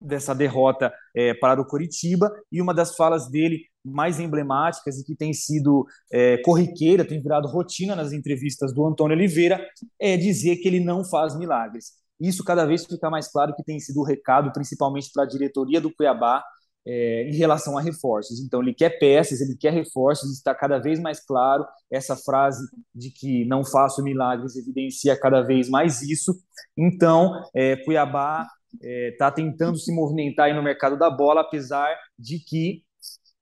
dessa 0.00 0.34
derrota 0.34 0.92
é, 1.14 1.34
para 1.34 1.60
o 1.60 1.66
Coritiba 1.66 2.30
e 2.50 2.60
uma 2.60 2.74
das 2.74 2.96
falas 2.96 3.28
dele 3.30 3.62
mais 3.84 4.18
emblemáticas 4.18 4.98
e 4.98 5.04
que 5.04 5.14
tem 5.14 5.32
sido 5.32 5.86
é, 6.10 6.38
corriqueira, 6.38 7.04
tem 7.04 7.20
virado 7.20 7.48
rotina 7.48 7.94
nas 7.94 8.12
entrevistas 8.12 8.72
do 8.72 8.86
Antônio 8.86 9.16
Oliveira, 9.16 9.66
é 9.98 10.16
dizer 10.16 10.56
que 10.56 10.68
ele 10.68 10.80
não 10.80 11.04
faz 11.04 11.36
milagres. 11.36 11.92
Isso 12.20 12.44
cada 12.44 12.64
vez 12.64 12.86
fica 12.86 13.10
mais 13.10 13.30
claro 13.30 13.54
que 13.54 13.64
tem 13.64 13.78
sido 13.80 14.00
o 14.00 14.04
recado, 14.04 14.52
principalmente 14.52 15.10
para 15.12 15.24
a 15.24 15.28
diretoria 15.28 15.80
do 15.80 15.92
Cuiabá, 15.94 16.42
é, 16.86 17.28
em 17.28 17.36
relação 17.36 17.78
a 17.78 17.80
reforços. 17.80 18.40
Então, 18.40 18.62
ele 18.62 18.74
quer 18.74 18.98
peças, 18.98 19.40
ele 19.40 19.56
quer 19.56 19.72
reforços, 19.72 20.32
está 20.32 20.54
cada 20.54 20.78
vez 20.78 21.00
mais 21.00 21.24
claro. 21.24 21.64
Essa 21.90 22.16
frase 22.16 22.64
de 22.94 23.10
que 23.10 23.44
não 23.46 23.64
faço 23.64 24.02
milagres 24.02 24.56
evidencia 24.56 25.18
cada 25.18 25.42
vez 25.42 25.68
mais 25.68 26.02
isso. 26.02 26.34
Então, 26.76 27.32
é, 27.54 27.76
Cuiabá 27.76 28.46
está 28.82 29.28
é, 29.28 29.30
tentando 29.30 29.78
se 29.78 29.94
movimentar 29.94 30.52
no 30.54 30.62
mercado 30.62 30.98
da 30.98 31.10
bola, 31.10 31.42
apesar 31.42 31.88
de 32.18 32.38
que 32.38 32.82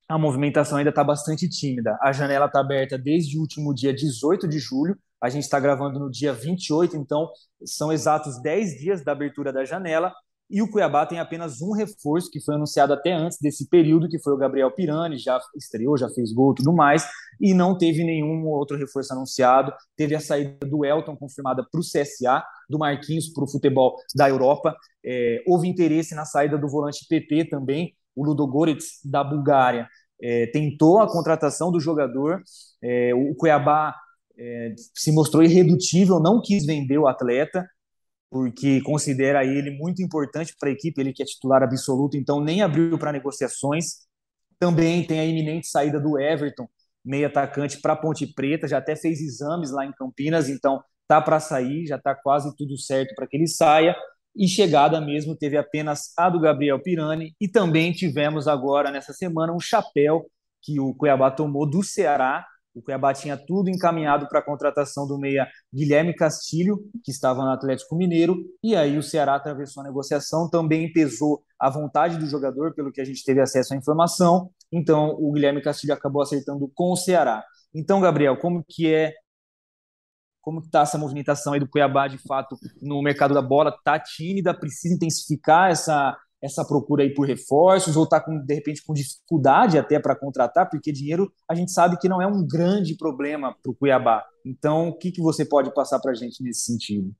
a 0.08 0.18
movimentação 0.18 0.78
ainda 0.78 0.90
está 0.90 1.02
bastante 1.02 1.48
tímida. 1.48 1.98
A 2.02 2.12
janela 2.12 2.46
está 2.46 2.60
aberta 2.60 2.98
desde 2.98 3.38
o 3.38 3.40
último 3.40 3.74
dia 3.74 3.94
18 3.94 4.46
de 4.46 4.58
julho. 4.58 4.96
A 5.20 5.30
gente 5.30 5.44
está 5.44 5.58
gravando 5.58 5.98
no 5.98 6.10
dia 6.10 6.32
28, 6.32 6.96
então 6.96 7.30
são 7.64 7.92
exatos 7.92 8.42
10 8.42 8.78
dias 8.78 9.04
da 9.04 9.12
abertura 9.12 9.52
da 9.52 9.64
janela 9.64 10.12
e 10.52 10.60
o 10.60 10.70
Cuiabá 10.70 11.06
tem 11.06 11.18
apenas 11.18 11.62
um 11.62 11.72
reforço 11.72 12.30
que 12.30 12.38
foi 12.38 12.54
anunciado 12.54 12.92
até 12.92 13.10
antes 13.10 13.38
desse 13.40 13.66
período, 13.70 14.06
que 14.06 14.18
foi 14.18 14.34
o 14.34 14.36
Gabriel 14.36 14.70
Pirani, 14.70 15.16
já 15.16 15.40
estreou, 15.56 15.96
já 15.96 16.10
fez 16.10 16.30
gol 16.30 16.54
tudo 16.54 16.74
mais, 16.74 17.08
e 17.40 17.54
não 17.54 17.76
teve 17.76 18.04
nenhum 18.04 18.46
outro 18.48 18.76
reforço 18.76 19.14
anunciado. 19.14 19.72
Teve 19.96 20.14
a 20.14 20.20
saída 20.20 20.66
do 20.66 20.84
Elton 20.84 21.16
confirmada 21.16 21.66
para 21.68 21.80
o 21.80 21.82
CSA, 21.82 22.44
do 22.68 22.78
Marquinhos 22.78 23.28
para 23.32 23.44
o 23.44 23.50
futebol 23.50 23.96
da 24.14 24.28
Europa. 24.28 24.76
É, 25.02 25.42
houve 25.46 25.66
interesse 25.66 26.14
na 26.14 26.26
saída 26.26 26.58
do 26.58 26.68
volante 26.68 27.06
PP 27.08 27.46
também, 27.46 27.94
o 28.14 28.22
Ludogorets 28.22 29.00
da 29.02 29.24
Bulgária. 29.24 29.88
É, 30.22 30.48
tentou 30.48 31.00
a 31.00 31.10
contratação 31.10 31.72
do 31.72 31.80
jogador, 31.80 32.42
é, 32.82 33.14
o 33.14 33.34
Cuiabá 33.34 33.94
é, 34.38 34.74
se 34.94 35.10
mostrou 35.12 35.42
irredutível, 35.42 36.20
não 36.20 36.42
quis 36.42 36.66
vender 36.66 36.98
o 36.98 37.06
atleta, 37.06 37.66
porque 38.32 38.80
considera 38.80 39.44
ele 39.44 39.70
muito 39.72 40.02
importante 40.02 40.56
para 40.58 40.70
a 40.70 40.72
equipe, 40.72 40.98
ele 40.98 41.12
que 41.12 41.22
é 41.22 41.26
titular 41.26 41.62
absoluto, 41.62 42.16
então 42.16 42.40
nem 42.40 42.62
abriu 42.62 42.96
para 42.96 43.12
negociações. 43.12 44.06
Também 44.58 45.06
tem 45.06 45.20
a 45.20 45.24
iminente 45.26 45.66
saída 45.66 46.00
do 46.00 46.18
Everton, 46.18 46.66
meio 47.04 47.26
atacante 47.26 47.78
para 47.78 47.94
Ponte 47.94 48.26
Preta, 48.26 48.66
já 48.66 48.78
até 48.78 48.96
fez 48.96 49.20
exames 49.20 49.70
lá 49.70 49.84
em 49.84 49.92
Campinas, 49.92 50.48
então 50.48 50.82
tá 51.06 51.20
para 51.20 51.38
sair, 51.38 51.86
já 51.86 51.96
está 51.96 52.14
quase 52.14 52.56
tudo 52.56 52.78
certo 52.78 53.14
para 53.14 53.26
que 53.26 53.36
ele 53.36 53.46
saia. 53.46 53.94
E 54.34 54.48
chegada 54.48 54.98
mesmo 54.98 55.36
teve 55.36 55.58
apenas 55.58 56.14
a 56.16 56.30
do 56.30 56.40
Gabriel 56.40 56.80
Pirani 56.80 57.36
e 57.38 57.46
também 57.46 57.92
tivemos 57.92 58.48
agora 58.48 58.90
nessa 58.90 59.12
semana 59.12 59.52
um 59.52 59.60
chapéu 59.60 60.24
que 60.62 60.80
o 60.80 60.94
Cuiabá 60.94 61.30
tomou 61.30 61.68
do 61.68 61.82
Ceará, 61.82 62.46
o 62.74 62.82
Cuiabá 62.82 63.12
tinha 63.12 63.36
tudo 63.36 63.68
encaminhado 63.68 64.28
para 64.28 64.38
a 64.38 64.44
contratação 64.44 65.06
do 65.06 65.18
meia 65.18 65.46
Guilherme 65.72 66.14
Castilho, 66.14 66.78
que 67.04 67.10
estava 67.10 67.42
no 67.44 67.50
Atlético 67.50 67.96
Mineiro, 67.96 68.36
e 68.62 68.74
aí 68.74 68.96
o 68.96 69.02
Ceará 69.02 69.34
atravessou 69.34 69.82
a 69.82 69.86
negociação, 69.86 70.48
também 70.48 70.92
pesou 70.92 71.42
a 71.58 71.68
vontade 71.68 72.18
do 72.18 72.26
jogador, 72.26 72.74
pelo 72.74 72.90
que 72.90 73.00
a 73.00 73.04
gente 73.04 73.24
teve 73.24 73.40
acesso 73.40 73.74
à 73.74 73.76
informação, 73.76 74.50
então 74.70 75.16
o 75.18 75.32
Guilherme 75.32 75.62
Castilho 75.62 75.94
acabou 75.94 76.22
acertando 76.22 76.70
com 76.74 76.92
o 76.92 76.96
Ceará. 76.96 77.44
Então, 77.74 78.00
Gabriel, 78.00 78.36
como 78.38 78.64
que 78.66 78.92
é 78.92 79.12
como 80.42 80.58
está 80.58 80.80
essa 80.80 80.98
movimentação 80.98 81.52
aí 81.52 81.60
do 81.60 81.68
Cuiabá, 81.68 82.08
de 82.08 82.18
fato, 82.18 82.58
no 82.82 83.00
mercado 83.00 83.32
da 83.32 83.40
bola? 83.40 83.70
Está 83.70 83.98
tímida, 83.98 84.52
precisa 84.52 84.92
intensificar 84.92 85.70
essa, 85.70 86.18
essa 86.42 86.64
procura 86.64 87.04
aí 87.04 87.14
por 87.14 87.26
reforços 87.26 87.96
ou 87.96 88.02
está 88.02 88.18
de 88.18 88.54
repente 88.54 88.82
com 88.84 88.92
dificuldade 88.92 89.78
até 89.78 90.00
para 90.00 90.16
contratar, 90.16 90.68
porque 90.68 90.90
dinheiro 90.90 91.32
a 91.48 91.54
gente 91.54 91.70
sabe 91.70 91.96
que 91.98 92.08
não 92.08 92.20
é 92.20 92.26
um 92.26 92.44
grande 92.44 92.96
problema 92.96 93.56
para 93.62 93.70
o 93.70 93.74
Cuiabá. 93.74 94.24
Então, 94.44 94.88
o 94.88 94.98
que, 94.98 95.12
que 95.12 95.22
você 95.22 95.44
pode 95.44 95.72
passar 95.72 96.00
para 96.00 96.10
a 96.10 96.14
gente 96.14 96.42
nesse 96.42 96.64
sentido? 96.64 97.14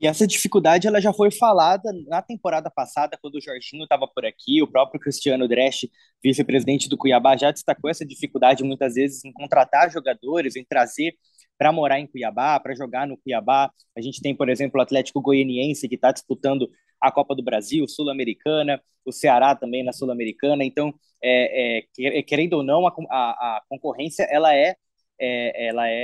E 0.00 0.06
essa 0.06 0.26
dificuldade 0.26 0.86
ela 0.86 1.00
já 1.00 1.12
foi 1.12 1.30
falada 1.30 1.90
na 2.08 2.20
temporada 2.20 2.70
passada, 2.70 3.16
quando 3.20 3.36
o 3.36 3.40
Jorginho 3.40 3.84
estava 3.84 4.08
por 4.08 4.24
aqui, 4.26 4.60
o 4.60 4.66
próprio 4.66 5.00
Cristiano 5.00 5.46
Dresch, 5.46 5.88
vice-presidente 6.22 6.88
do 6.88 6.98
Cuiabá, 6.98 7.36
já 7.36 7.50
destacou 7.50 7.88
essa 7.88 8.04
dificuldade 8.04 8.64
muitas 8.64 8.94
vezes 8.94 9.24
em 9.24 9.32
contratar 9.32 9.90
jogadores, 9.90 10.56
em 10.56 10.64
trazer 10.64 11.14
para 11.56 11.70
morar 11.70 12.00
em 12.00 12.06
Cuiabá, 12.06 12.58
para 12.58 12.74
jogar 12.74 13.06
no 13.06 13.16
Cuiabá. 13.16 13.70
A 13.96 14.00
gente 14.00 14.20
tem, 14.20 14.34
por 14.34 14.48
exemplo, 14.48 14.80
o 14.80 14.82
Atlético 14.82 15.22
Goianiense, 15.22 15.88
que 15.88 15.94
está 15.94 16.10
disputando 16.10 16.68
a 17.06 17.12
Copa 17.12 17.34
do 17.34 17.42
Brasil, 17.42 17.86
Sul-Americana, 17.88 18.82
o 19.04 19.12
Ceará 19.12 19.54
também 19.54 19.84
na 19.84 19.92
Sul-Americana. 19.92 20.64
Então, 20.64 20.94
é, 21.22 21.78
é, 21.98 22.22
querendo 22.22 22.54
ou 22.54 22.62
não, 22.62 22.86
a, 22.86 22.92
a, 23.10 23.56
a 23.58 23.62
concorrência 23.68 24.24
ela 24.24 24.54
é, 24.54 24.76
é 25.20 25.66
ela 25.68 25.88
é, 25.88 25.94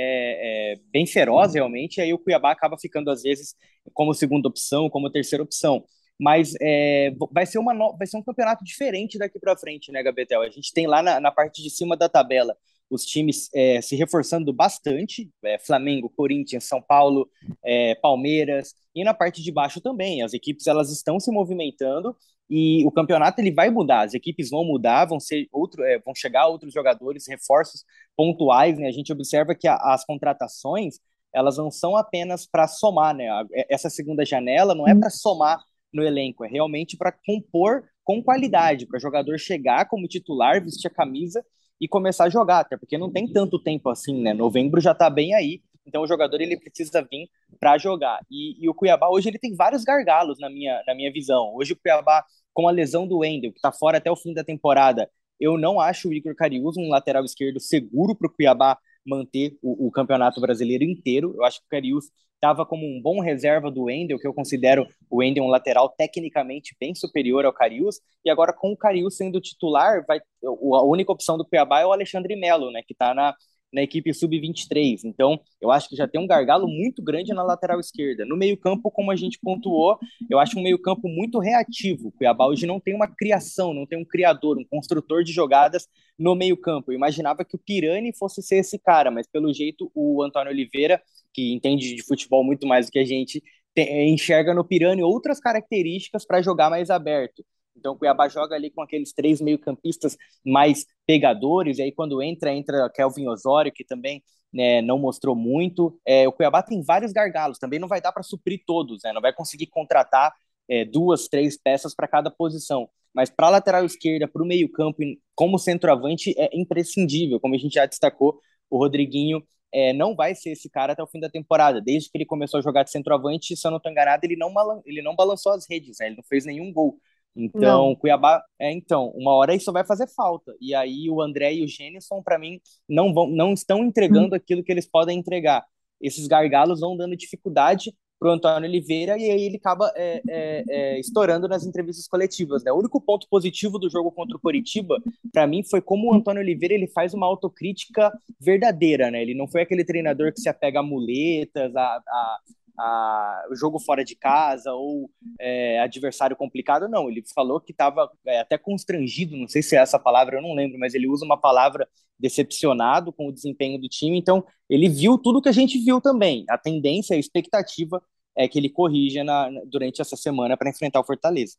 é, 0.73 0.79
bem 0.91 1.05
feroz 1.05 1.53
realmente. 1.53 1.97
E 1.97 2.01
aí 2.01 2.13
o 2.13 2.19
Cuiabá 2.19 2.51
acaba 2.51 2.77
ficando 2.77 3.09
às 3.11 3.23
vezes 3.23 3.55
como 3.93 4.13
segunda 4.13 4.47
opção, 4.47 4.89
como 4.89 5.11
terceira 5.11 5.43
opção. 5.43 5.83
Mas 6.19 6.53
é, 6.61 7.11
vai 7.31 7.45
ser 7.47 7.57
uma 7.57 7.73
vai 7.97 8.05
ser 8.05 8.17
um 8.17 8.23
campeonato 8.23 8.63
diferente 8.63 9.17
daqui 9.17 9.39
para 9.39 9.57
frente, 9.57 9.91
né, 9.91 10.03
Gabetel? 10.03 10.41
A 10.41 10.49
gente 10.49 10.71
tem 10.71 10.85
lá 10.85 11.01
na, 11.01 11.19
na 11.19 11.31
parte 11.31 11.63
de 11.63 11.69
cima 11.69 11.97
da 11.97 12.07
tabela 12.07 12.55
os 12.91 13.05
times 13.05 13.49
é, 13.55 13.81
se 13.81 13.95
reforçando 13.95 14.51
bastante, 14.51 15.31
é, 15.45 15.57
Flamengo, 15.57 16.09
Corinthians, 16.09 16.65
São 16.65 16.81
Paulo, 16.81 17.27
é, 17.63 17.95
Palmeiras, 17.95 18.75
e 18.93 19.03
na 19.03 19.13
parte 19.13 19.41
de 19.41 19.51
baixo 19.51 19.79
também, 19.79 20.21
as 20.21 20.33
equipes 20.33 20.67
elas 20.67 20.91
estão 20.91 21.17
se 21.17 21.31
movimentando 21.31 22.15
e 22.49 22.85
o 22.85 22.91
campeonato 22.91 23.39
ele 23.39 23.53
vai 23.53 23.69
mudar, 23.69 24.01
as 24.01 24.13
equipes 24.13 24.49
vão 24.49 24.65
mudar, 24.65 25.05
vão 25.05 25.21
ser 25.21 25.47
outro, 25.53 25.81
é, 25.83 25.99
vão 25.99 26.13
chegar 26.13 26.47
outros 26.47 26.73
jogadores, 26.73 27.29
reforços 27.29 27.85
pontuais, 28.15 28.77
né? 28.77 28.87
A 28.87 28.91
gente 28.91 29.13
observa 29.13 29.55
que 29.55 29.69
a, 29.69 29.75
as 29.75 30.03
contratações 30.03 30.99
elas 31.33 31.55
não 31.55 31.71
são 31.71 31.95
apenas 31.95 32.45
para 32.45 32.67
somar, 32.67 33.15
né? 33.15 33.25
É, 33.53 33.73
essa 33.73 33.89
segunda 33.89 34.25
janela 34.25 34.75
não 34.75 34.85
é 34.85 34.93
para 34.93 35.09
somar 35.09 35.63
no 35.93 36.03
elenco, 36.03 36.43
é 36.43 36.49
realmente 36.49 36.97
para 36.97 37.13
compor 37.25 37.85
com 38.03 38.21
qualidade, 38.21 38.85
para 38.85 38.99
jogador 38.99 39.37
chegar 39.39 39.87
como 39.87 40.07
titular, 40.07 40.61
vestir 40.61 40.87
a 40.87 40.93
camisa 40.93 41.41
e 41.81 41.87
começar 41.87 42.25
a 42.25 42.29
jogar, 42.29 42.59
até 42.59 42.77
porque 42.77 42.95
não 42.95 43.11
tem 43.11 43.27
tanto 43.27 43.57
tempo 43.57 43.89
assim, 43.89 44.21
né? 44.21 44.35
Novembro 44.35 44.79
já 44.79 44.93
tá 44.93 45.09
bem 45.09 45.33
aí, 45.33 45.63
então 45.83 46.03
o 46.03 46.07
jogador 46.07 46.39
ele 46.39 46.55
precisa 46.55 47.01
vir 47.01 47.27
para 47.59 47.75
jogar. 47.79 48.19
E, 48.29 48.63
e, 48.63 48.69
o 48.69 48.73
Cuiabá 48.73 49.09
hoje 49.09 49.29
ele 49.29 49.39
tem 49.39 49.55
vários 49.55 49.83
gargalos 49.83 50.37
na 50.39 50.47
minha, 50.47 50.81
na 50.85 50.93
minha 50.93 51.11
visão. 51.11 51.55
Hoje 51.55 51.73
o 51.73 51.75
Cuiabá, 51.75 52.23
com 52.53 52.67
a 52.67 52.71
lesão 52.71 53.07
do 53.07 53.19
Wendel, 53.19 53.51
que 53.51 53.57
está 53.57 53.71
fora 53.71 53.97
até 53.97 54.11
o 54.11 54.15
fim 54.15 54.31
da 54.31 54.43
temporada, 54.43 55.09
eu 55.39 55.57
não 55.57 55.81
acho 55.81 56.09
o 56.09 56.13
Igor 56.13 56.35
Cariús 56.35 56.77
um 56.77 56.87
lateral 56.87 57.25
esquerdo 57.25 57.59
seguro 57.59 58.15
para 58.15 58.27
o 58.27 58.31
Cuiabá 58.31 58.77
manter 59.03 59.57
o, 59.59 59.87
o, 59.87 59.91
campeonato 59.91 60.39
brasileiro 60.39 60.83
inteiro. 60.83 61.33
Eu 61.35 61.43
acho 61.43 61.59
que 61.59 61.65
o 61.65 61.69
Cariús 61.69 62.11
estava 62.41 62.65
como 62.65 62.87
um 62.87 62.99
bom 62.99 63.21
reserva 63.21 63.69
do 63.69 63.83
Wendel, 63.83 64.17
que 64.17 64.27
eu 64.27 64.33
considero 64.33 64.87
o 65.07 65.17
Wendel 65.17 65.43
um 65.43 65.47
lateral 65.47 65.89
tecnicamente 65.89 66.75
bem 66.79 66.95
superior 66.95 67.45
ao 67.45 67.53
Cariús, 67.53 68.01
e 68.25 68.31
agora 68.31 68.51
com 68.51 68.71
o 68.71 68.77
Cariús 68.77 69.15
sendo 69.15 69.39
titular, 69.39 70.03
vai, 70.07 70.19
a 70.43 70.83
única 70.83 71.11
opção 71.11 71.37
do 71.37 71.45
Cuiabá 71.45 71.81
é 71.81 71.85
o 71.85 71.93
Alexandre 71.93 72.35
Melo, 72.35 72.71
né, 72.71 72.81
que 72.81 72.93
está 72.93 73.13
na, 73.13 73.35
na 73.71 73.83
equipe 73.83 74.11
sub-23. 74.11 75.01
Então, 75.05 75.39
eu 75.61 75.71
acho 75.71 75.87
que 75.87 75.95
já 75.95 76.07
tem 76.07 76.19
um 76.19 76.25
gargalo 76.25 76.67
muito 76.67 77.03
grande 77.03 77.31
na 77.31 77.43
lateral 77.43 77.79
esquerda. 77.79 78.25
No 78.25 78.35
meio-campo, 78.35 78.89
como 78.89 79.11
a 79.11 79.15
gente 79.15 79.39
pontuou, 79.39 79.99
eu 80.29 80.39
acho 80.39 80.57
um 80.59 80.63
meio-campo 80.63 81.07
muito 81.07 81.39
reativo. 81.39 82.07
O 82.07 82.11
Cuiabá 82.11 82.47
hoje 82.47 82.65
não 82.65 82.79
tem 82.79 82.95
uma 82.95 83.07
criação, 83.07 83.73
não 83.73 83.85
tem 83.85 83.99
um 83.99 84.05
criador, 84.05 84.57
um 84.57 84.65
construtor 84.65 85.23
de 85.23 85.31
jogadas 85.31 85.87
no 86.17 86.35
meio-campo. 86.35 86.91
Eu 86.91 86.95
imaginava 86.95 87.45
que 87.45 87.55
o 87.55 87.59
Pirani 87.59 88.11
fosse 88.17 88.41
ser 88.41 88.57
esse 88.57 88.77
cara, 88.77 89.09
mas 89.11 89.27
pelo 89.27 89.53
jeito 89.53 89.91
o 89.93 90.21
Antônio 90.23 90.51
Oliveira, 90.51 91.01
que 91.33 91.53
entende 91.53 91.95
de 91.95 92.03
futebol 92.03 92.43
muito 92.43 92.67
mais 92.67 92.87
do 92.87 92.91
que 92.91 92.99
a 92.99 93.05
gente, 93.05 93.41
enxerga 93.77 94.53
no 94.53 94.65
Pirani 94.65 95.03
outras 95.03 95.39
características 95.39 96.25
para 96.25 96.41
jogar 96.41 96.69
mais 96.69 96.89
aberto. 96.89 97.43
Então 97.75 97.93
o 97.93 97.97
Cuiabá 97.97 98.27
joga 98.27 98.55
ali 98.55 98.69
com 98.69 98.81
aqueles 98.81 99.13
três 99.13 99.39
meio-campistas 99.39 100.17
mais 100.45 100.85
pegadores, 101.05 101.77
e 101.77 101.83
aí 101.83 101.91
quando 101.91 102.21
entra, 102.21 102.53
entra 102.53 102.89
Kelvin 102.89 103.27
Osório, 103.27 103.71
que 103.71 103.83
também 103.83 104.21
né, 104.51 104.81
não 104.81 104.99
mostrou 104.99 105.35
muito. 105.35 105.97
É, 106.05 106.27
o 106.27 106.31
Cuiabá 106.31 106.61
tem 106.61 106.83
vários 106.83 107.11
gargalos, 107.11 107.57
também 107.57 107.79
não 107.79 107.87
vai 107.87 108.01
dar 108.01 108.11
para 108.11 108.23
suprir 108.23 108.61
todos, 108.65 109.01
né, 109.03 109.13
não 109.13 109.21
vai 109.21 109.33
conseguir 109.33 109.67
contratar 109.67 110.33
é, 110.69 110.85
duas, 110.85 111.27
três 111.27 111.57
peças 111.57 111.95
para 111.95 112.07
cada 112.07 112.29
posição. 112.29 112.89
Mas 113.13 113.29
para 113.29 113.47
a 113.47 113.49
lateral 113.51 113.85
esquerda, 113.85 114.27
para 114.27 114.41
o 114.43 114.45
meio-campo, 114.45 114.99
como 115.35 115.57
centroavante, 115.57 116.33
é 116.37 116.49
imprescindível, 116.53 117.39
como 117.39 117.55
a 117.55 117.57
gente 117.57 117.73
já 117.73 117.85
destacou, 117.85 118.39
o 118.69 118.77
Rodriguinho 118.77 119.43
é, 119.73 119.93
não 119.93 120.15
vai 120.15 120.35
ser 120.35 120.51
esse 120.51 120.69
cara 120.69 120.93
até 120.93 121.03
o 121.03 121.07
fim 121.07 121.19
da 121.19 121.29
temporada. 121.29 121.81
Desde 121.81 122.09
que 122.09 122.17
ele 122.17 122.25
começou 122.25 122.59
a 122.59 122.61
jogar 122.61 122.83
de 122.83 122.91
centroavante, 122.91 123.55
se 123.55 123.65
eu 123.65 123.71
não 123.71 123.77
estou 123.77 123.91
enganado, 123.91 124.25
ele 124.25 124.35
não, 124.35 124.53
ele 124.85 125.01
não 125.01 125.15
balançou 125.15 125.53
as 125.53 125.65
redes, 125.69 125.97
né? 125.99 126.07
ele 126.07 126.15
não 126.17 126.23
fez 126.23 126.45
nenhum 126.45 126.71
gol. 126.71 126.97
Então, 127.35 127.87
não. 127.87 127.95
Cuiabá, 127.95 128.43
é, 128.59 128.71
então, 128.71 129.09
uma 129.15 129.33
hora 129.33 129.55
isso 129.55 129.71
vai 129.71 129.85
fazer 129.85 130.07
falta. 130.07 130.53
E 130.59 130.75
aí 130.75 131.09
o 131.09 131.21
André 131.21 131.53
e 131.53 131.63
o 131.63 131.67
Gênison, 131.67 132.21
para 132.21 132.37
mim, 132.37 132.59
não 132.87 133.13
vão, 133.13 133.27
não 133.27 133.53
estão 133.53 133.83
entregando 133.85 134.33
hum. 134.33 134.37
aquilo 134.37 134.63
que 134.63 134.71
eles 134.71 134.85
podem 134.85 135.17
entregar. 135.17 135.65
Esses 135.99 136.27
gargalos 136.27 136.79
vão 136.81 136.97
dando 136.97 137.15
dificuldade 137.15 137.93
para 138.21 138.29
o 138.29 138.33
Antônio 138.33 138.69
Oliveira 138.69 139.17
e 139.17 139.31
aí 139.31 139.41
ele 139.45 139.57
acaba 139.57 139.91
é, 139.95 140.21
é, 140.29 140.63
é, 140.69 140.99
estourando 140.99 141.47
nas 141.47 141.65
entrevistas 141.65 142.07
coletivas. 142.07 142.63
Né? 142.63 142.71
O 142.71 142.77
único 142.77 143.01
ponto 143.01 143.27
positivo 143.27 143.79
do 143.79 143.89
jogo 143.89 144.11
contra 144.11 144.37
o 144.37 144.39
Coritiba, 144.39 145.01
para 145.33 145.47
mim, 145.47 145.63
foi 145.63 145.81
como 145.81 146.11
o 146.11 146.13
Antônio 146.13 146.39
Oliveira 146.39 146.75
ele 146.75 146.87
faz 146.87 147.15
uma 147.15 147.25
autocrítica 147.25 148.13
verdadeira. 148.39 149.09
Né? 149.09 149.23
Ele 149.23 149.33
não 149.33 149.47
foi 149.47 149.63
aquele 149.63 149.83
treinador 149.83 150.31
que 150.31 150.39
se 150.39 150.47
apega 150.47 150.81
a 150.81 150.83
muletas, 150.83 151.75
a, 151.75 151.81
a 152.07 152.37
a, 152.79 153.43
jogo 153.53 153.79
fora 153.79 154.03
de 154.03 154.15
casa 154.15 154.73
ou 154.73 155.09
é, 155.39 155.79
adversário 155.79 156.35
complicado, 156.35 156.87
não. 156.87 157.09
Ele 157.09 157.23
falou 157.35 157.59
que 157.59 157.71
estava 157.71 158.09
é, 158.25 158.39
até 158.39 158.57
constrangido, 158.57 159.37
não 159.37 159.47
sei 159.47 159.61
se 159.61 159.75
é 159.75 159.79
essa 159.79 159.99
palavra, 159.99 160.37
eu 160.37 160.41
não 160.41 160.55
lembro, 160.55 160.79
mas 160.79 160.93
ele 160.93 161.07
usa 161.07 161.25
uma 161.25 161.39
palavra 161.39 161.87
decepcionado 162.19 163.11
com 163.11 163.27
o 163.27 163.31
desempenho 163.31 163.79
do 163.79 163.89
time. 163.89 164.17
Então, 164.17 164.45
ele 164.69 164.87
viu 164.87 165.17
tudo 165.17 165.41
que 165.41 165.49
a 165.49 165.53
gente 165.53 165.77
viu 165.79 165.99
também. 165.99 166.45
A 166.49 166.57
tendência, 166.57 167.15
a 167.15 167.19
expectativa 167.19 168.01
é 168.37 168.47
que 168.47 168.57
ele 168.57 168.69
corrija 168.69 169.23
na, 169.23 169.49
durante 169.65 170.01
essa 170.01 170.15
semana 170.15 170.57
para 170.57 170.69
enfrentar 170.69 170.99
o 170.99 171.05
Fortaleza. 171.05 171.55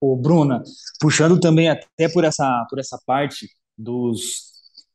O 0.00 0.16
Bruna, 0.16 0.62
puxando 1.00 1.38
também 1.38 1.68
até 1.68 2.08
por 2.08 2.24
essa, 2.24 2.66
por 2.68 2.78
essa 2.78 2.98
parte 3.06 3.48
dos, 3.78 4.52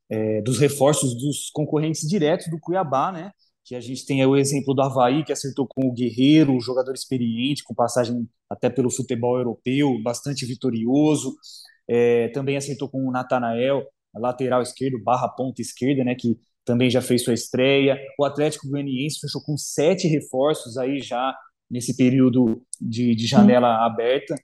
é, 0.10 0.42
dos 0.42 0.60
reforços 0.60 1.18
dos 1.18 1.50
concorrentes 1.52 2.08
diretos 2.08 2.50
do 2.50 2.60
Cuiabá, 2.60 3.12
né? 3.12 3.32
que 3.68 3.76
a 3.76 3.82
gente 3.82 4.06
tem 4.06 4.26
o 4.26 4.38
exemplo 4.38 4.74
do 4.74 4.82
Havaí, 4.82 5.26
que 5.26 5.34
acertou 5.34 5.68
com 5.68 5.90
o 5.90 5.92
Guerreiro, 5.92 6.54
um 6.54 6.62
jogador 6.62 6.94
experiente, 6.94 7.66
com 7.66 7.76
passagem 7.76 8.26
até 8.50 8.70
pelo 8.70 8.90
futebol 8.90 9.38
europeu, 9.38 10.02
bastante 10.02 10.46
vitorioso. 10.46 11.36
É, 11.86 12.30
também 12.30 12.56
acertou 12.56 12.88
com 12.88 13.06
o 13.06 13.12
Natanael, 13.12 13.86
lateral 14.16 14.62
esquerdo, 14.62 15.04
barra 15.04 15.28
ponta 15.28 15.62
esquerda, 15.62 16.02
né, 16.06 16.16
que 16.16 16.40
também 16.68 16.90
já 16.90 17.02
fez 17.02 17.24
sua 17.24 17.34
estreia. 17.34 17.98
O 18.20 18.26
Atlético 18.26 18.68
Goianiense 18.68 19.22
fechou 19.22 19.42
com 19.42 19.58
sete 19.58 20.06
reforços 20.06 20.78
aí 20.78 21.00
já 21.00 21.34
nesse 21.72 21.96
período 21.96 22.62
de, 22.80 23.16
de 23.16 23.26
janela 23.26 23.86
aberta 23.86 24.36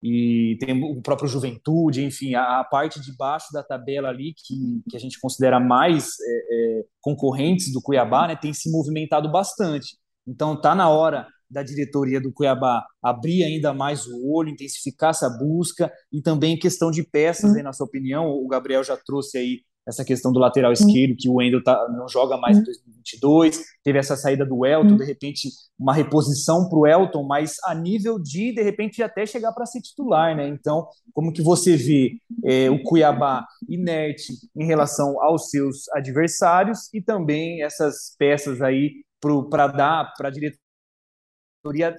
e 0.00 0.56
tem 0.60 0.80
o 0.82 1.02
próprio 1.02 1.28
Juventude, 1.28 2.04
enfim, 2.04 2.34
a, 2.34 2.60
a, 2.60 2.64
parte 2.64 3.00
de 3.00 3.16
baixo 3.16 3.52
da 3.52 3.62
tabela 3.62 4.08
ali, 4.08 4.32
que, 4.36 4.82
que 4.88 4.96
a 4.96 5.00
gente 5.00 5.20
considera 5.20 5.60
mais 5.60 6.08
é, 6.20 6.80
é, 6.80 6.84
concorrentes 7.00 7.72
do 7.72 7.80
Cuiabá, 7.80 8.26
né, 8.26 8.36
tem 8.36 8.52
se 8.52 8.70
movimentado 8.70 9.30
bastante. 9.30 9.96
Então, 10.26 10.60
tá 10.60 10.74
na 10.74 10.88
hora 10.88 11.28
da 11.48 11.62
diretoria 11.62 12.20
do 12.20 12.32
Cuiabá 12.32 12.84
abrir 13.02 13.44
ainda 13.44 13.72
mais 13.72 14.06
o 14.06 14.28
olho, 14.32 14.48
intensificar 14.48 15.10
essa 15.10 15.28
busca 15.28 15.92
e 16.12 16.20
também 16.20 16.58
questão 16.58 16.90
de 16.90 17.04
peças, 17.04 17.54
aí, 17.54 17.62
na 17.62 17.72
sua 17.72 17.86
opinião, 17.86 18.28
o 18.28 18.48
Gabriel 18.48 18.82
já 18.82 18.96
trouxe 18.96 19.38
aí 19.38 19.60
essa 19.86 20.04
questão 20.04 20.32
do 20.32 20.38
lateral 20.38 20.72
esquerdo, 20.72 21.16
que 21.18 21.28
o 21.28 21.34
Wendel 21.34 21.62
tá, 21.62 21.88
não 21.88 22.08
joga 22.08 22.36
mais 22.36 22.58
em 22.58 22.62
2022, 22.62 23.58
hum. 23.58 23.62
teve 23.82 23.98
essa 23.98 24.16
saída 24.16 24.46
do 24.46 24.64
Elton, 24.64 24.94
hum. 24.94 24.96
de 24.96 25.04
repente 25.04 25.48
uma 25.78 25.92
reposição 25.92 26.68
para 26.68 26.78
o 26.78 26.86
Elton, 26.86 27.24
mas 27.24 27.56
a 27.64 27.74
nível 27.74 28.18
de, 28.18 28.54
de 28.54 28.62
repente, 28.62 29.02
até 29.02 29.26
chegar 29.26 29.52
para 29.52 29.66
ser 29.66 29.80
titular, 29.80 30.36
né? 30.36 30.46
Então, 30.46 30.86
como 31.12 31.32
que 31.32 31.42
você 31.42 31.76
vê 31.76 32.12
é, 32.44 32.70
o 32.70 32.82
Cuiabá 32.82 33.44
inerte 33.68 34.32
em 34.56 34.64
relação 34.64 35.20
aos 35.20 35.50
seus 35.50 35.88
adversários 35.88 36.88
e 36.94 37.02
também 37.02 37.62
essas 37.64 38.14
peças 38.16 38.62
aí 38.62 39.04
para 39.50 39.66
dar 39.66 40.14
para 40.16 40.28
a 40.28 40.30
diretoria 40.30 40.62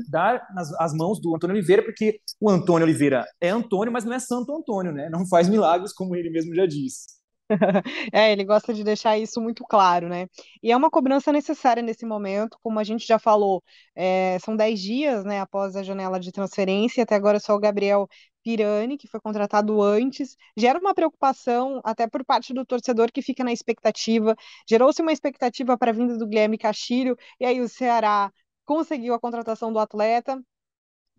dar 0.10 0.46
nas 0.54 0.74
as 0.80 0.94
mãos 0.94 1.22
do 1.22 1.36
Antônio 1.36 1.56
Oliveira, 1.56 1.84
porque 1.84 2.20
o 2.40 2.50
Antônio 2.50 2.86
Oliveira 2.86 3.26
é 3.40 3.50
Antônio, 3.50 3.92
mas 3.92 4.04
não 4.04 4.14
é 4.14 4.20
Santo 4.20 4.56
Antônio, 4.56 4.92
né? 4.92 5.10
Não 5.10 5.26
faz 5.28 5.48
milagres, 5.48 5.94
como 5.94 6.16
ele 6.16 6.30
mesmo 6.30 6.54
já 6.54 6.66
disse. 6.66 7.23
É, 8.12 8.32
ele 8.32 8.44
gosta 8.46 8.74
de 8.74 8.84
deixar 8.84 9.18
isso 9.18 9.42
muito 9.42 9.64
claro, 9.66 10.08
né? 10.10 10.28
E 10.62 10.72
é 10.72 10.78
uma 10.78 10.90
cobrança 10.90 11.32
necessária 11.32 11.82
nesse 11.84 12.06
momento, 12.06 12.58
como 12.62 12.80
a 12.80 12.84
gente 12.84 13.06
já 13.06 13.20
falou, 13.20 13.64
é, 13.96 14.38
são 14.40 14.56
10 14.56 14.80
dias, 14.82 15.24
né, 15.26 15.40
após 15.42 15.76
a 15.76 15.84
janela 15.84 16.20
de 16.20 16.32
transferência, 16.32 17.04
até 17.04 17.16
agora 17.16 17.40
só 17.40 17.54
o 17.56 17.60
Gabriel 17.60 18.08
Pirani, 18.44 18.98
que 18.98 19.08
foi 19.08 19.20
contratado 19.22 19.82
antes, 19.82 20.36
gera 20.58 20.80
uma 20.80 20.94
preocupação 20.94 21.80
até 21.84 22.08
por 22.08 22.26
parte 22.26 22.54
do 22.54 22.66
torcedor 22.66 23.12
que 23.12 23.22
fica 23.22 23.44
na 23.44 23.54
expectativa, 23.54 24.36
gerou-se 24.68 25.02
uma 25.02 25.12
expectativa 25.14 25.78
para 25.78 25.92
a 25.92 25.94
vinda 25.94 26.18
do 26.18 26.28
Guilherme 26.28 26.58
Castilho, 26.58 27.16
e 27.40 27.46
aí 27.46 27.62
o 27.62 27.70
Ceará 27.70 28.32
conseguiu 28.66 29.14
a 29.14 29.20
contratação 29.20 29.72
do 29.72 29.80
atleta, 29.80 30.42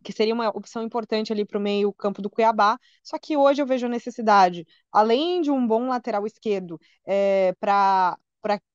que 0.04 0.12
seria 0.12 0.34
uma 0.34 0.50
opção 0.50 0.82
importante 0.84 1.32
ali 1.32 1.44
para 1.44 1.58
o 1.58 1.62
meio 1.62 1.92
campo 1.92 2.22
do 2.22 2.30
Cuiabá. 2.30 2.78
Só 3.02 3.18
que 3.18 3.36
hoje 3.36 3.62
eu 3.62 3.66
vejo 3.66 3.86
a 3.86 3.88
necessidade, 3.88 4.66
além 4.92 5.40
de 5.42 5.50
um 5.50 5.66
bom 5.66 5.88
lateral 5.88 6.26
esquerdo, 6.26 6.78
é, 7.06 7.54
para 7.60 8.16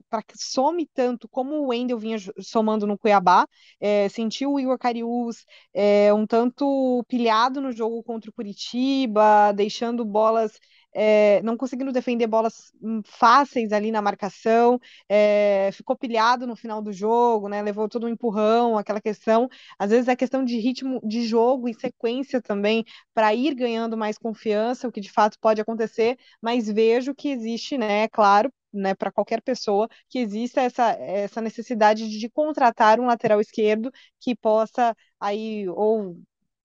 para 0.09 0.23
que 0.23 0.33
some 0.35 0.87
tanto 0.87 1.29
como 1.29 1.55
o 1.55 1.67
Wendel 1.67 1.97
vinha 1.99 2.17
somando 2.41 2.87
no 2.87 2.97
Cuiabá. 2.97 3.47
É, 3.79 4.09
sentiu 4.09 4.53
o 4.53 4.59
Igor 4.59 4.77
Cariús 4.77 5.45
é, 5.73 6.13
um 6.13 6.25
tanto 6.25 7.03
pilhado 7.07 7.61
no 7.61 7.71
jogo 7.71 8.03
contra 8.03 8.29
o 8.29 8.33
Curitiba, 8.33 9.51
deixando 9.53 10.03
bolas 10.03 10.59
é, 10.93 11.41
não 11.43 11.55
conseguindo 11.57 11.91
defender 11.91 12.27
bolas 12.27 12.71
hum, 12.81 13.01
fáceis 13.05 13.71
ali 13.71 13.91
na 13.91 14.01
marcação, 14.01 14.79
é, 15.07 15.69
ficou 15.73 15.95
pilhado 15.97 16.47
no 16.47 16.55
final 16.55 16.81
do 16.81 16.91
jogo, 16.91 17.47
né? 17.49 17.61
Levou 17.61 17.87
todo 17.89 18.05
um 18.05 18.09
empurrão, 18.09 18.77
aquela 18.77 19.01
questão. 19.01 19.47
Às 19.77 19.91
vezes 19.91 20.07
é 20.07 20.15
questão 20.15 20.43
de 20.43 20.57
ritmo 20.57 20.99
de 21.03 21.23
jogo 21.27 21.67
e 21.69 21.73
sequência 21.73 22.41
também 22.41 22.85
para 23.13 23.33
ir 23.33 23.53
ganhando 23.55 23.97
mais 23.97 24.17
confiança, 24.17 24.87
o 24.87 24.91
que 24.91 25.01
de 25.01 25.11
fato 25.11 25.37
pode 25.39 25.61
acontecer, 25.61 26.17
mas 26.41 26.67
vejo 26.67 27.13
que 27.15 27.29
existe, 27.29 27.77
né? 27.77 28.07
Claro, 28.09 28.51
né, 28.73 28.93
para 28.95 29.11
qualquer 29.11 29.41
pessoa 29.41 29.87
que 30.07 30.19
exista 30.19 30.61
essa, 30.61 30.91
essa 30.91 31.41
necessidade 31.41 32.07
de 32.09 32.29
contratar 32.29 32.99
um 32.99 33.05
lateral 33.07 33.41
esquerdo 33.41 33.91
que 34.19 34.35
possa 34.35 34.95
aí 35.19 35.67
ou 35.69 36.17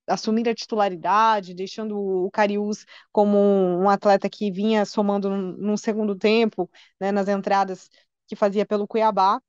assumir 0.06 0.48
a 0.48 0.54
titularidade, 0.54 1.54
deixando 1.54 1.96
o 1.98 2.30
Cariús 2.30 2.84
como 3.12 3.38
um 3.38 3.88
atleta 3.88 4.28
que 4.28 4.50
vinha 4.50 4.84
somando 4.84 5.30
num, 5.30 5.76
segundo 5.76 6.14
tempo, 6.16 6.70
né, 7.00 7.10
nas 7.12 7.28
entradas 7.28 7.88
que 8.26 8.36
fazia 8.36 8.66
pelo 8.66 8.86
Cuiabá. 8.86 9.40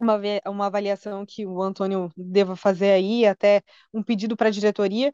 Uma, 0.00 0.18
uma 0.46 0.66
avaliação 0.66 1.24
que 1.26 1.46
o 1.46 1.62
Antônio 1.62 2.10
deva 2.16 2.56
fazer 2.56 2.90
aí, 2.92 3.26
até 3.26 3.62
um 3.92 4.02
pedido 4.02 4.36
para 4.36 4.48
a 4.48 4.50
diretoria, 4.50 5.12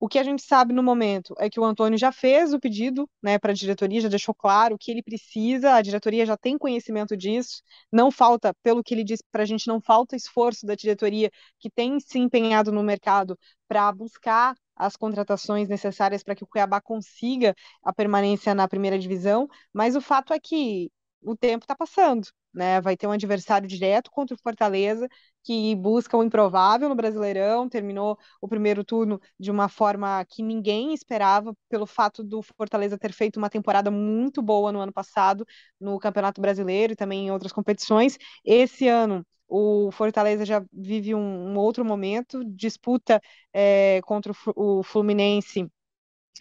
o 0.00 0.08
que 0.08 0.18
a 0.18 0.22
gente 0.22 0.42
sabe 0.42 0.72
no 0.72 0.82
momento 0.82 1.34
é 1.38 1.50
que 1.50 1.60
o 1.60 1.64
Antônio 1.64 1.98
já 1.98 2.10
fez 2.10 2.54
o 2.54 2.58
pedido 2.58 3.08
né, 3.22 3.38
para 3.38 3.52
a 3.52 3.54
diretoria, 3.54 4.00
já 4.00 4.08
deixou 4.08 4.34
claro 4.34 4.78
que 4.78 4.90
ele 4.90 5.02
precisa, 5.02 5.74
a 5.74 5.82
diretoria 5.82 6.24
já 6.24 6.38
tem 6.38 6.56
conhecimento 6.56 7.14
disso, 7.14 7.62
não 7.92 8.10
falta, 8.10 8.54
pelo 8.62 8.82
que 8.82 8.94
ele 8.94 9.04
disse 9.04 9.22
para 9.30 9.42
a 9.42 9.46
gente, 9.46 9.68
não 9.68 9.78
falta 9.80 10.16
esforço 10.16 10.64
da 10.66 10.74
diretoria 10.74 11.30
que 11.58 11.68
tem 11.70 12.00
se 12.00 12.18
empenhado 12.18 12.72
no 12.72 12.82
mercado 12.82 13.38
para 13.68 13.92
buscar 13.92 14.56
as 14.74 14.96
contratações 14.96 15.68
necessárias 15.68 16.22
para 16.22 16.34
que 16.34 16.44
o 16.44 16.46
Cuiabá 16.46 16.80
consiga 16.80 17.54
a 17.84 17.92
permanência 17.92 18.54
na 18.54 18.66
primeira 18.66 18.98
divisão, 18.98 19.46
mas 19.72 19.94
o 19.94 20.00
fato 20.00 20.32
é 20.32 20.40
que 20.40 20.90
o 21.22 21.36
tempo 21.36 21.64
está 21.64 21.76
passando 21.76 22.26
né? 22.52 22.80
Vai 22.80 22.96
ter 22.96 23.06
um 23.06 23.12
adversário 23.12 23.68
direto 23.68 24.10
contra 24.10 24.34
o 24.34 24.38
Fortaleza, 24.42 25.08
que 25.42 25.74
busca 25.76 26.16
o 26.16 26.22
improvável 26.22 26.88
no 26.88 26.94
Brasileirão, 26.94 27.68
terminou 27.68 28.18
o 28.40 28.48
primeiro 28.48 28.84
turno 28.84 29.20
de 29.38 29.50
uma 29.50 29.68
forma 29.68 30.24
que 30.28 30.42
ninguém 30.42 30.92
esperava, 30.94 31.54
pelo 31.68 31.86
fato 31.86 32.22
do 32.22 32.42
Fortaleza 32.42 32.98
ter 32.98 33.12
feito 33.12 33.36
uma 33.38 33.50
temporada 33.50 33.90
muito 33.90 34.42
boa 34.42 34.72
no 34.72 34.80
ano 34.80 34.92
passado 34.92 35.46
no 35.80 35.98
Campeonato 35.98 36.40
Brasileiro 36.40 36.92
e 36.92 36.96
também 36.96 37.26
em 37.26 37.30
outras 37.30 37.52
competições. 37.52 38.18
Esse 38.44 38.88
ano 38.88 39.24
o 39.48 39.90
Fortaleza 39.90 40.44
já 40.46 40.62
vive 40.72 41.14
um, 41.14 41.20
um 41.52 41.56
outro 41.58 41.84
momento, 41.84 42.44
disputa 42.44 43.20
é, 43.52 44.00
contra 44.04 44.32
o 44.54 44.82
Fluminense 44.84 45.68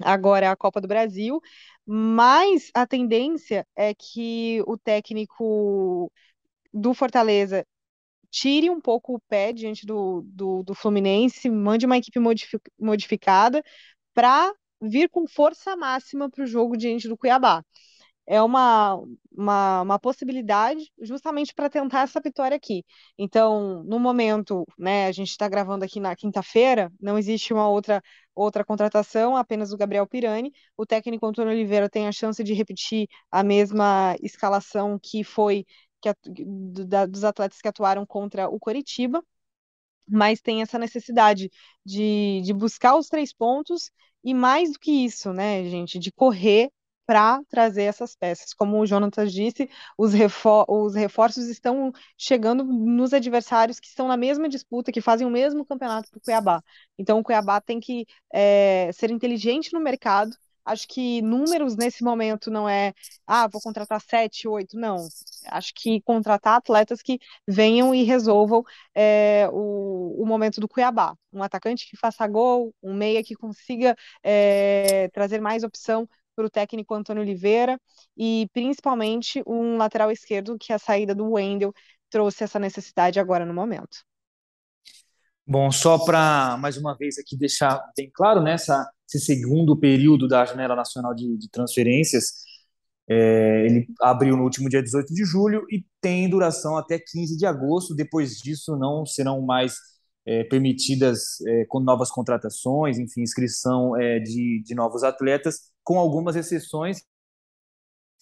agora 0.01 0.51
a 0.51 0.55
Copa 0.55 0.81
do 0.81 0.87
Brasil, 0.87 1.41
mas 1.85 2.71
a 2.73 2.85
tendência 2.87 3.67
é 3.75 3.93
que 3.93 4.61
o 4.67 4.77
técnico 4.77 6.11
do 6.73 6.93
Fortaleza 6.93 7.65
tire 8.31 8.69
um 8.69 8.81
pouco 8.81 9.15
o 9.15 9.19
pé 9.21 9.53
diante 9.53 9.85
do, 9.85 10.21
do, 10.25 10.63
do 10.63 10.75
Fluminense, 10.75 11.49
mande 11.49 11.85
uma 11.85 11.97
equipe 11.97 12.19
modificada 12.79 13.63
para 14.13 14.53
vir 14.81 15.09
com 15.09 15.27
força 15.27 15.75
máxima 15.75 16.29
para 16.29 16.43
o 16.43 16.47
jogo 16.47 16.77
diante 16.77 17.07
do 17.07 17.17
Cuiabá 17.17 17.63
é 18.29 18.39
uma, 18.43 18.95
uma, 19.35 19.81
uma 19.81 19.99
possibilidade 19.99 20.91
justamente 21.01 21.51
para 21.51 21.67
tentar 21.67 22.01
essa 22.01 22.21
vitória 22.23 22.55
aqui. 22.55 22.85
Então, 23.17 23.83
no 23.85 23.99
momento, 23.99 24.67
né, 24.77 25.07
a 25.07 25.11
gente 25.11 25.31
está 25.31 25.49
gravando 25.49 25.83
aqui 25.83 25.99
na 25.99 26.15
quinta-feira, 26.15 26.91
não 27.01 27.17
existe 27.17 27.51
uma 27.51 27.67
outra 27.67 28.03
outra 28.43 28.63
contratação, 28.65 29.35
apenas 29.35 29.71
o 29.71 29.77
Gabriel 29.77 30.07
Pirani. 30.07 30.51
O 30.77 30.85
técnico 30.85 31.25
Antônio 31.25 31.51
Oliveira 31.51 31.89
tem 31.89 32.07
a 32.07 32.11
chance 32.11 32.43
de 32.43 32.53
repetir 32.53 33.07
a 33.31 33.43
mesma 33.43 34.15
escalação 34.21 34.99
que 35.01 35.23
foi 35.23 35.65
que, 36.01 36.09
da, 36.87 37.05
dos 37.05 37.23
atletas 37.23 37.59
que 37.61 37.67
atuaram 37.67 38.05
contra 38.05 38.49
o 38.49 38.59
Coritiba, 38.59 39.23
mas 40.07 40.41
tem 40.41 40.61
essa 40.61 40.79
necessidade 40.79 41.49
de, 41.85 42.41
de 42.43 42.53
buscar 42.53 42.95
os 42.95 43.07
três 43.07 43.33
pontos 43.33 43.91
e 44.23 44.33
mais 44.33 44.73
do 44.73 44.79
que 44.79 44.91
isso, 45.05 45.31
né, 45.33 45.63
gente, 45.65 45.99
de 45.99 46.11
correr 46.11 46.71
para 47.09 47.41
trazer 47.49 47.85
essas 47.85 48.15
peças. 48.15 48.53
Como 48.53 48.79
o 48.79 48.85
Jonatas 48.85 49.33
disse, 49.33 49.67
os, 49.97 50.13
refor 50.13 50.63
os 50.69 50.93
reforços 50.93 51.47
estão 51.47 51.91
chegando 52.15 52.63
nos 52.63 53.15
adversários 53.15 53.79
que 53.79 53.87
estão 53.87 54.07
na 54.07 54.15
mesma 54.15 54.47
disputa, 54.47 54.91
que 54.91 55.01
fazem 55.01 55.25
o 55.25 55.29
mesmo 55.31 55.65
campeonato 55.65 56.07
para 56.11 56.19
o 56.19 56.21
Cuiabá. 56.21 56.61
Então, 56.99 57.17
o 57.17 57.23
Cuiabá 57.23 57.59
tem 57.61 57.79
que 57.79 58.05
é, 58.31 58.91
ser 58.93 59.09
inteligente 59.09 59.73
no 59.73 59.79
mercado. 59.79 60.37
Acho 60.63 60.87
que 60.87 61.19
números 61.23 61.75
nesse 61.75 62.03
momento 62.03 62.51
não 62.51 62.69
é, 62.69 62.93
ah, 63.25 63.47
vou 63.47 63.59
contratar 63.59 63.99
sete, 64.01 64.47
oito, 64.47 64.77
não. 64.77 64.97
Acho 65.47 65.73
que 65.73 65.99
contratar 66.01 66.57
atletas 66.57 67.01
que 67.01 67.17
venham 67.47 67.95
e 67.95 68.03
resolvam 68.03 68.63
é, 68.93 69.49
o, 69.51 70.21
o 70.21 70.25
momento 70.27 70.61
do 70.61 70.67
Cuiabá. 70.67 71.15
Um 71.33 71.41
atacante 71.41 71.89
que 71.89 71.97
faça 71.97 72.27
gol, 72.27 72.71
um 72.83 72.93
meia 72.93 73.23
que 73.23 73.33
consiga 73.35 73.95
é, 74.23 75.09
trazer 75.11 75.41
mais 75.41 75.63
opção 75.63 76.07
para 76.39 76.47
o 76.47 76.49
técnico 76.49 76.93
Antônio 76.93 77.21
Oliveira 77.21 77.77
e 78.15 78.47
principalmente 78.53 79.43
um 79.45 79.75
lateral 79.75 80.09
esquerdo 80.09 80.55
que 80.57 80.71
a 80.71 80.79
saída 80.79 81.13
do 81.13 81.31
Wendel 81.31 81.73
trouxe 82.09 82.45
essa 82.45 82.57
necessidade 82.57 83.19
agora 83.19 83.45
no 83.45 83.53
momento. 83.53 83.97
Bom, 85.45 85.69
só 85.69 85.97
para 85.97 86.55
mais 86.57 86.77
uma 86.77 86.95
vez 86.95 87.17
aqui 87.17 87.35
deixar 87.35 87.77
bem 87.97 88.09
claro, 88.13 88.41
né, 88.41 88.55
esse 88.55 89.19
segundo 89.19 89.77
período 89.77 90.29
da 90.29 90.45
janela 90.45 90.77
nacional 90.77 91.13
de, 91.13 91.37
de 91.37 91.49
transferências, 91.49 92.31
é, 93.09 93.65
ele 93.65 93.87
abriu 94.01 94.37
no 94.37 94.43
último 94.43 94.69
dia 94.69 94.81
18 94.81 95.13
de 95.13 95.25
julho 95.25 95.65
e 95.69 95.83
tem 95.99 96.29
duração 96.29 96.77
até 96.77 96.97
15 96.99 97.35
de 97.35 97.45
agosto. 97.45 97.93
Depois 97.93 98.37
disso, 98.37 98.77
não 98.77 99.05
serão 99.05 99.41
mais 99.41 99.75
é, 100.25 100.43
permitidas 100.43 101.41
é, 101.47 101.65
com 101.65 101.79
novas 101.79 102.11
contratações, 102.11 102.99
enfim, 102.99 103.21
inscrição 103.21 103.99
é, 103.99 104.19
de, 104.19 104.61
de 104.63 104.75
novos 104.75 105.03
atletas, 105.03 105.71
com 105.89 105.97
algumas 105.97 106.35
exceções, 106.35 107.01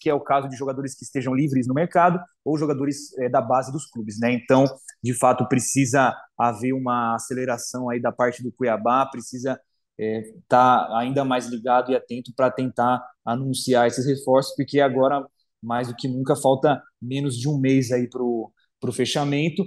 que 0.00 0.08
é 0.08 0.14
o 0.14 0.20
caso 0.22 0.48
de 0.48 0.56
jogadores 0.56 0.94
que 0.94 1.04
estejam 1.04 1.34
livres 1.34 1.66
no 1.66 1.74
mercado 1.74 2.18
ou 2.42 2.56
jogadores 2.56 3.12
é, 3.18 3.28
da 3.28 3.42
base 3.42 3.70
dos 3.70 3.84
clubes, 3.84 4.18
né? 4.18 4.32
Então, 4.32 4.64
de 5.04 5.12
fato, 5.12 5.46
precisa 5.46 6.16
haver 6.38 6.72
uma 6.72 7.14
aceleração 7.14 7.90
aí 7.90 8.00
da 8.00 8.10
parte 8.10 8.42
do 8.42 8.50
Cuiabá, 8.50 9.04
precisa 9.04 9.60
estar 9.98 9.98
é, 9.98 10.32
tá 10.48 10.98
ainda 10.98 11.26
mais 11.26 11.46
ligado 11.48 11.92
e 11.92 11.94
atento 11.94 12.32
para 12.34 12.50
tentar 12.50 13.06
anunciar 13.22 13.86
esses 13.86 14.06
reforços, 14.06 14.54
porque 14.56 14.80
agora 14.80 15.22
mais 15.62 15.88
do 15.88 15.94
que 15.94 16.08
nunca 16.08 16.34
falta 16.34 16.82
menos 17.02 17.36
de 17.36 17.50
um 17.50 17.58
mês 17.58 17.92
aí 17.92 18.08
para 18.08 18.22
o 18.22 18.50
fechamento 18.94 19.62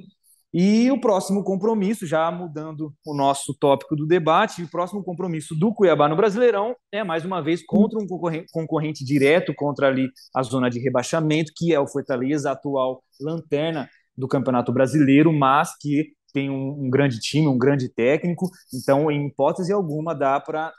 e 0.54 0.92
o 0.92 1.00
próximo 1.00 1.44
compromisso, 1.44 2.06
já 2.06 2.30
mudando 2.30 2.94
o 3.06 3.14
nosso 3.16 3.54
tópico 3.58 3.96
do 3.96 4.06
debate, 4.06 4.64
o 4.64 4.68
próximo 4.68 5.02
compromisso 5.02 5.56
do 5.56 5.74
Cuiabá 5.74 6.10
no 6.10 6.16
Brasileirão 6.16 6.76
é 6.92 7.04
mais 7.04 7.24
uma 7.24 7.42
vez 7.42 7.64
contra 7.66 7.98
um 7.98 8.06
concorrente, 8.06 8.48
concorrente 8.52 9.06
direto 9.06 9.54
contra 9.56 9.88
ali 9.88 10.10
a 10.36 10.44
zona 10.44 10.70
de 10.70 10.80
rebaixamento, 10.80 11.54
que 11.56 11.74
é 11.74 11.80
o 11.80 11.88
Fortaleza, 11.88 12.52
atual 12.52 13.02
lanterna 13.22 13.90
do 14.18 14.28
Campeonato 14.28 14.74
Brasileiro, 14.74 15.32
mas 15.32 15.72
que 15.80 16.12
tem 16.34 16.50
um, 16.50 16.86
um 16.86 16.90
grande 16.90 17.20
time, 17.20 17.48
um 17.48 17.58
grande 17.58 17.88
técnico. 17.88 18.50
Então, 18.74 19.10
em 19.10 19.28
hipótese 19.28 19.72
alguma, 19.72 20.14
dá 20.14 20.40
para 20.40 20.74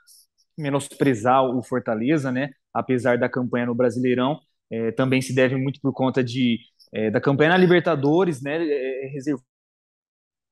menosprezar 0.59 1.45
o 1.45 1.63
Fortaleza, 1.63 2.31
né? 2.31 2.51
Apesar 2.75 3.17
da 3.17 3.29
campanha 3.29 3.67
no 3.67 3.75
Brasileirão, 3.75 4.39
é, 4.71 4.93
também 4.93 5.23
se 5.23 5.35
deve 5.35 5.57
muito 5.57 5.81
por 5.81 5.93
conta 5.93 6.23
de 6.23 6.59
é, 6.95 7.11
da 7.11 7.21
campanha 7.21 7.51
na 7.51 7.57
Libertadores, 7.57 8.43
né? 8.43 8.57
É, 8.63 9.07
reservou 9.13 9.45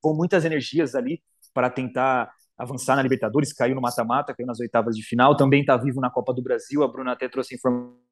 com 0.01 0.15
muitas 0.15 0.45
energias 0.45 0.95
ali 0.95 1.23
para 1.53 1.71
tentar 1.71 2.31
avançar 2.57 2.97
na 2.97 3.03
Libertadores, 3.03 3.53
caiu 3.53 3.75
no 3.75 3.81
mata-mata, 3.81 4.35
caiu 4.35 4.47
nas 4.47 4.61
oitavas 4.61 4.95
de 4.95 5.03
final, 5.03 5.37
também 5.37 5.63
está 5.63 5.77
vivo 5.77 6.01
na 6.01 6.11
Copa 6.11 6.35
do 6.35 6.43
Brasil. 6.43 6.83
A 6.83 6.89
Bruna 6.89 7.13
até 7.13 7.29
trouxe 7.29 7.55
informação 7.55 8.10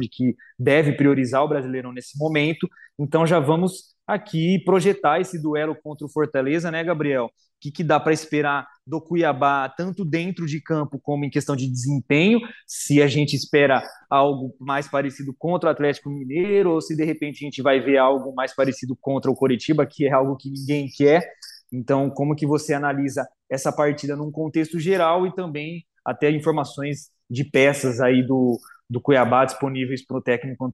de 0.00 0.08
que 0.08 0.36
deve 0.58 0.92
priorizar 0.92 1.42
o 1.42 1.48
Brasileirão 1.48 1.92
nesse 1.92 2.18
momento. 2.18 2.68
Então 2.98 3.26
já 3.26 3.40
vamos 3.40 3.96
aqui 4.06 4.62
projetar 4.64 5.20
esse 5.20 5.40
duelo 5.40 5.76
contra 5.82 6.06
o 6.06 6.10
Fortaleza, 6.10 6.70
né, 6.70 6.84
Gabriel? 6.84 7.26
O 7.26 7.30
que, 7.60 7.70
que 7.72 7.82
dá 7.82 7.98
para 7.98 8.12
esperar 8.12 8.66
do 8.86 9.00
Cuiabá, 9.00 9.68
tanto 9.68 10.04
dentro 10.04 10.46
de 10.46 10.60
campo 10.60 11.00
como 11.00 11.24
em 11.24 11.30
questão 11.30 11.56
de 11.56 11.68
desempenho? 11.68 12.38
Se 12.66 13.02
a 13.02 13.08
gente 13.08 13.34
espera 13.34 13.82
algo 14.10 14.54
mais 14.60 14.86
parecido 14.86 15.34
contra 15.36 15.68
o 15.68 15.72
Atlético 15.72 16.10
Mineiro, 16.10 16.72
ou 16.72 16.80
se 16.80 16.94
de 16.94 17.04
repente 17.04 17.44
a 17.44 17.46
gente 17.46 17.62
vai 17.62 17.80
ver 17.80 17.96
algo 17.96 18.34
mais 18.34 18.54
parecido 18.54 18.94
contra 19.00 19.30
o 19.30 19.34
Coritiba, 19.34 19.86
que 19.86 20.06
é 20.06 20.12
algo 20.12 20.36
que 20.36 20.50
ninguém 20.50 20.86
quer. 20.94 21.26
Então, 21.72 22.10
como 22.10 22.36
que 22.36 22.46
você 22.46 22.74
analisa 22.74 23.26
essa 23.50 23.72
partida 23.72 24.14
num 24.14 24.30
contexto 24.30 24.78
geral 24.78 25.26
e 25.26 25.34
também 25.34 25.84
até 26.04 26.30
informações 26.30 27.10
de 27.28 27.42
peças 27.42 28.00
aí 28.00 28.24
do, 28.24 28.58
do 28.88 29.00
Cuiabá 29.00 29.44
disponíveis 29.44 30.04
para 30.04 30.18
o 30.18 30.22
técnico 30.22 30.72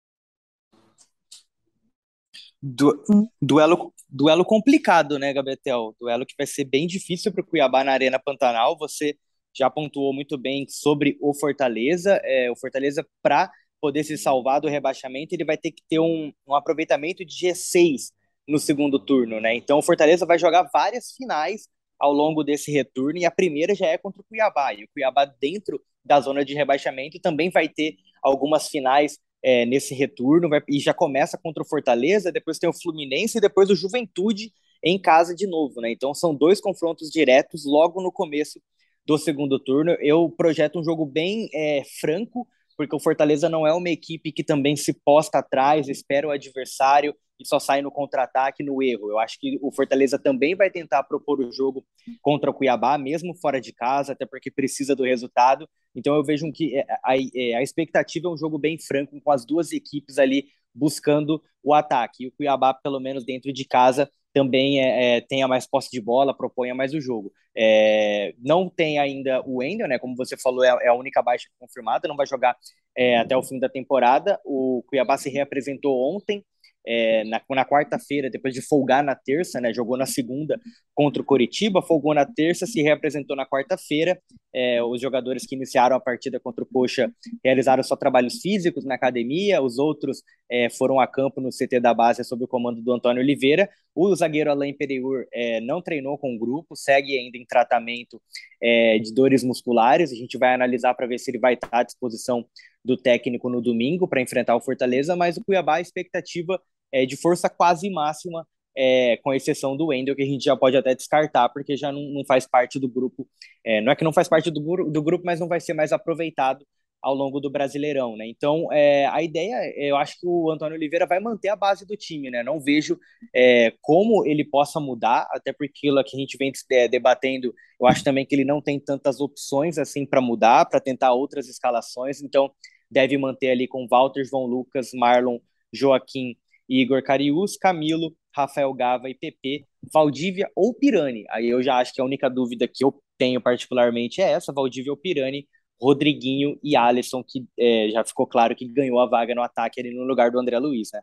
Du 2.65 3.03
duelo, 3.41 3.93
duelo 4.09 4.45
complicado, 4.45 5.19
né, 5.19 5.33
Gabetel? 5.33 5.97
Duelo 5.99 6.25
que 6.25 6.35
vai 6.39 6.47
ser 6.47 6.65
bem 6.65 6.87
difícil 6.87 7.33
para 7.33 7.43
o 7.43 7.47
Cuiabá 7.47 7.83
na 7.83 7.93
Arena 7.93 8.21
Pantanal. 8.21 8.79
Você 8.79 9.19
já 9.53 9.69
pontuou 9.69 10.13
muito 10.15 10.39
bem 10.39 10.67
sobre 10.69 11.19
o 11.21 11.35
Fortaleza. 11.35 12.21
É, 12.23 12.49
o 12.53 12.57
Fortaleza, 12.57 13.05
para 13.21 13.51
poder 13.81 14.05
se 14.05 14.17
salvar 14.17 14.61
do 14.61 14.69
rebaixamento, 14.69 15.35
ele 15.35 15.45
vai 15.45 15.57
ter 15.57 15.73
que 15.73 15.83
ter 15.89 15.99
um, 15.99 16.33
um 16.47 16.55
aproveitamento 16.55 17.25
de 17.25 17.35
G6 17.35 18.13
no 18.47 18.59
segundo 18.61 18.99
turno, 18.99 19.41
né? 19.41 19.57
Então 19.57 19.79
o 19.79 19.83
Fortaleza 19.83 20.25
vai 20.25 20.39
jogar 20.39 20.69
várias 20.73 21.13
finais 21.13 21.69
ao 21.99 22.13
longo 22.13 22.45
desse 22.45 22.71
retorno 22.71 23.19
e 23.19 23.25
a 23.25 23.31
primeira 23.31 23.75
já 23.75 23.87
é 23.87 23.99
contra 23.99 24.21
o 24.21 24.25
Cuiabá. 24.25 24.73
E 24.73 24.85
o 24.85 24.89
Cuiabá, 24.95 25.25
dentro 25.25 25.83
da 26.05 26.21
zona 26.21 26.45
de 26.45 26.55
rebaixamento, 26.55 27.21
também 27.21 27.51
vai 27.51 27.69
ter 27.69 27.97
algumas 28.23 28.69
finais 28.69 29.19
é, 29.43 29.67
nesse 29.67 29.95
retorno 29.95 30.49
vai, 30.49 30.63
e 30.69 30.79
já 30.79 30.95
começa 30.95 31.37
contra 31.37 31.63
o 31.63 31.67
Fortaleza, 31.67 32.31
depois 32.31 32.59
tem 32.59 32.71
o 32.71 32.73
Fluminense 32.73 33.39
e 33.39 33.41
depois 33.41 33.71
o 33.71 33.77
Juventude 33.77 34.53
em 34.85 35.01
casa 35.01 35.35
de 35.35 35.47
novo, 35.47 35.81
né? 35.81 35.91
Então 35.91 36.15
são 36.15 36.35
dois 36.35 36.61
confrontos 36.61 37.11
diretos 37.11 37.65
logo 37.65 38.01
no 38.01 38.13
começo 38.13 38.61
do 39.05 39.19
segundo 39.19 39.59
turno. 39.59 39.93
Eu 40.01 40.29
projeto 40.31 40.79
um 40.79 40.85
jogo 40.85 41.05
bem 41.05 41.49
é, 41.55 41.83
franco, 42.01 42.47
porque 42.83 42.97
o 42.97 43.01
Fortaleza 43.01 43.49
não 43.49 43.65
é 43.65 43.73
uma 43.73 43.91
equipe 43.91 44.33
que 44.33 44.43
também 44.43 44.75
se 44.75 44.93
posta 44.93 45.39
atrás, 45.39 45.89
espera 45.89 46.27
o 46.27 46.33
adversário 46.33 47.15
e 47.39 47.47
só 47.47 47.61
sai 47.61 47.81
no 47.81 47.93
contra-ataque, 47.93 48.65
no 48.65 48.83
erro. 48.83 49.09
Eu 49.09 49.21
acho 49.21 49.39
que 49.39 49.57
o 49.63 49.71
Fortaleza 49.71 50.19
também 50.19 50.57
vai 50.57 50.69
tentar 50.69 51.05
propor 51.05 51.39
o 51.39 51.53
jogo 51.53 51.87
contra 52.21 52.51
o 52.51 52.55
Cuiabá, 52.55 52.99
mesmo 52.99 53.37
fora 53.37 53.61
de 53.61 53.73
casa, 53.73 54.15
até 54.15 54.27
porque 54.27 54.51
precisa 54.51 54.97
do 54.97 55.05
resultado. 55.05 55.69
Então 55.95 56.17
eu 56.17 56.25
vejo 56.25 56.51
que 56.51 56.77
é, 56.77 56.85
a, 57.05 57.15
é, 57.17 57.55
a 57.55 57.63
expectativa 57.63 58.27
é 58.27 58.31
um 58.33 58.37
jogo 58.37 58.59
bem 58.59 58.77
franco, 58.77 59.21
com 59.21 59.31
as 59.31 59.47
duas 59.47 59.71
equipes 59.71 60.19
ali 60.19 60.47
buscando 60.75 61.41
o 61.63 61.73
ataque. 61.73 62.25
E 62.25 62.27
o 62.27 62.33
Cuiabá, 62.33 62.75
pelo 62.75 62.99
menos 62.99 63.25
dentro 63.25 63.53
de 63.53 63.65
casa, 63.65 64.11
também 64.33 64.81
é, 64.81 65.17
é, 65.17 65.21
tenha 65.21 65.47
mais 65.47 65.67
posse 65.67 65.91
de 65.91 66.01
bola, 66.01 66.37
proponha 66.37 66.75
mais 66.75 66.95
o 66.95 67.01
jogo. 67.01 67.33
É, 67.57 68.35
não 68.39 68.69
tem 68.69 68.99
ainda 68.99 69.43
o 69.43 69.59
Wendel, 69.59 69.89
né? 69.89 69.99
Como 69.99 70.17
você 70.17 70.37
falou, 70.37 70.65
é, 70.65 70.69
é 70.83 70.89
a 70.89 70.95
única 70.95 71.23
baixa 71.23 71.49
confirmada, 71.59 72.09
não 72.09 72.17
vai 72.17 72.27
jogar 72.27 72.57
é, 72.97 73.19
até 73.19 73.37
o 73.37 73.43
fim 73.43 73.59
da 73.59 73.69
temporada. 73.69 74.41
O 74.45 74.83
Cuiabá 74.89 75.19
se 75.19 75.31
reapresentou 75.31 76.15
ontem, 76.15 76.45
é, 76.87 77.25
na, 77.25 77.41
na 77.51 77.65
quarta-feira, 77.65 78.31
depois 78.31 78.55
de 78.55 78.61
folgar 78.61 79.03
na 79.03 79.15
terça, 79.15 79.61
né, 79.61 79.73
jogou 79.73 79.97
na 79.97 80.07
segunda 80.07 80.61
contra 80.95 81.23
o 81.23 81.25
Coritiba, 81.25 81.83
folgou 81.83 82.15
na 82.15 82.27
terça, 82.27 82.67
se 82.67 82.83
reapresentou 82.83 83.37
na 83.37 83.47
quarta-feira. 83.47 84.21
É, 84.55 84.83
os 84.83 85.01
jogadores 85.01 85.47
que 85.47 85.55
iniciaram 85.55 85.97
a 85.97 86.01
partida 86.01 86.39
contra 86.39 86.63
o 86.63 86.67
Coxa 86.67 87.11
realizaram 87.43 87.83
só 87.83 87.97
trabalhos 87.97 88.41
físicos 88.41 88.85
na 88.85 88.95
academia, 88.95 89.63
os 89.63 89.79
outros 89.79 90.23
é, 90.51 90.69
foram 90.69 91.01
a 91.01 91.07
campo 91.07 91.41
no 91.41 91.49
CT 91.49 91.81
da 91.81 91.95
base 91.95 92.23
sob 92.25 92.45
o 92.45 92.49
comando 92.49 92.83
do 92.83 92.93
Antônio 92.93 93.23
Oliveira. 93.23 93.71
O 93.95 94.15
zagueiro 94.15 94.51
Alain 94.51 94.75
Pereur 94.75 95.27
é, 95.33 95.61
não 95.61 95.81
treinou 95.81 96.19
com 96.19 96.35
o 96.35 96.39
grupo, 96.39 96.77
segue 96.77 97.19
ainda 97.19 97.39
em 97.39 97.47
tratamento 97.47 98.21
é, 98.63 98.99
de 98.99 99.15
dores 99.15 99.43
musculares. 99.43 100.13
A 100.13 100.15
gente 100.15 100.37
vai 100.37 100.55
analisar 100.55 100.95
para 100.95 101.07
ver 101.07 101.19
se 101.19 101.31
ele 101.31 101.39
vai 101.39 101.55
estar 101.55 101.69
à 101.73 101.83
disposição 101.83 102.45
do 102.85 102.97
técnico 102.97 103.49
no 103.49 103.61
domingo 103.61 104.09
para 104.09 104.21
enfrentar 104.21 104.57
o 104.57 104.61
Fortaleza, 104.61 105.15
mas 105.17 105.37
o 105.37 105.45
Cuiabá, 105.45 105.77
a 105.77 105.81
expectativa 105.81 106.61
é 106.91 107.07
de 107.07 107.17
força 107.17 107.49
quase 107.49 107.91
máxima, 107.91 108.47
é, 108.77 109.19
com 109.19 109.33
exceção 109.33 109.77
do 109.77 109.87
Wendel, 109.87 110.17
que 110.17 110.23
a 110.23 110.27
gente 110.27 110.45
já 110.45 110.57
pode 110.57 110.77
até 110.77 110.95
descartar, 110.95 111.49
porque 111.51 111.77
já 111.77 111.93
não, 111.93 112.03
não 112.11 112.25
faz 112.25 112.47
parte 112.47 112.79
do 112.79 112.89
grupo. 112.89 113.29
É, 113.65 113.81
não 113.81 113.93
é 113.93 113.97
que 113.97 114.05
não 114.05 114.13
faz 114.13 114.29
parte 114.29 114.51
do, 114.51 114.61
do 114.61 115.03
grupo, 115.03 115.25
mas 115.25 115.41
não 115.41 115.49
vai 115.49 115.61
ser 115.61 115.75
mais 115.75 115.93
aproveitado 115.93 116.67
ao 117.03 117.15
longo 117.15 117.41
do 117.41 117.51
Brasileirão, 117.51 118.17
né? 118.17 118.27
Então, 118.29 118.73
é, 118.73 119.07
a 119.07 119.21
ideia, 119.23 119.73
eu 119.77 119.97
acho 119.97 120.21
que 120.21 120.27
o 120.27 120.51
Antônio 120.51 120.77
Oliveira 120.77 121.07
vai 121.07 121.19
manter 121.19 121.49
a 121.49 121.57
base 121.57 121.85
do 121.85 121.97
time, 121.97 122.31
né? 122.31 122.43
Não 122.43 122.61
vejo 122.61 122.99
é, 123.35 123.73
como 123.81 124.25
ele 124.25 124.45
possa 124.45 124.79
mudar, 124.79 125.27
até 125.33 125.53
porque 125.53 125.73
aquilo 125.89 126.05
que 126.05 126.17
a 126.17 126.21
gente 126.21 126.37
vem 126.37 126.53
é, 126.71 126.87
debatendo, 126.87 127.53
eu 127.81 127.87
acho 127.87 128.05
também 128.05 128.25
que 128.25 128.35
ele 128.35 128.45
não 128.45 128.63
tem 128.63 128.79
tantas 128.79 129.21
opções 129.21 129.79
assim 129.79 130.07
para 130.07 130.21
mudar, 130.21 130.67
para 130.67 130.81
tentar 130.81 131.13
outras 131.13 131.49
escalações, 131.49 132.23
então 132.23 132.53
deve 132.91 133.19
manter 133.19 133.51
ali 133.51 133.67
com 133.67 133.89
Walter, 133.89 134.25
João 134.25 134.47
Lucas, 134.47 134.91
Marlon, 134.95 135.39
Joaquim, 135.73 136.37
Igor 136.69 137.03
Carius, 137.03 137.57
Camilo, 137.57 138.15
Rafael 138.35 138.73
Gava 138.75 139.09
e 139.09 139.15
PP, 139.15 139.67
Valdívia 139.93 140.51
ou 140.55 140.75
Pirani. 140.75 141.25
Aí 141.31 141.49
eu 141.49 141.63
já 141.63 141.79
acho 141.79 141.93
que 141.93 142.01
a 142.01 142.05
única 142.05 142.29
dúvida 142.31 142.69
que 142.69 142.85
eu 142.85 143.03
tenho 143.19 143.41
particularmente 143.41 144.21
é 144.21 144.31
essa, 144.31 144.53
Valdívia 144.53 144.93
ou 144.93 144.97
Pirani, 144.97 145.47
Rodriguinho 145.83 146.57
e 146.63 146.77
Alisson, 146.77 147.25
que 147.27 147.45
é, 147.59 147.91
já 147.91 148.05
ficou 148.05 148.27
claro 148.27 148.55
que 148.55 148.69
ganhou 148.69 149.01
a 149.01 149.07
vaga 149.07 149.35
no 149.35 149.43
ataque 149.43 149.81
ali 149.81 149.93
no 149.93 150.05
lugar 150.05 150.31
do 150.31 150.39
André 150.39 150.59
Luiz, 150.59 150.91
né? 150.93 151.01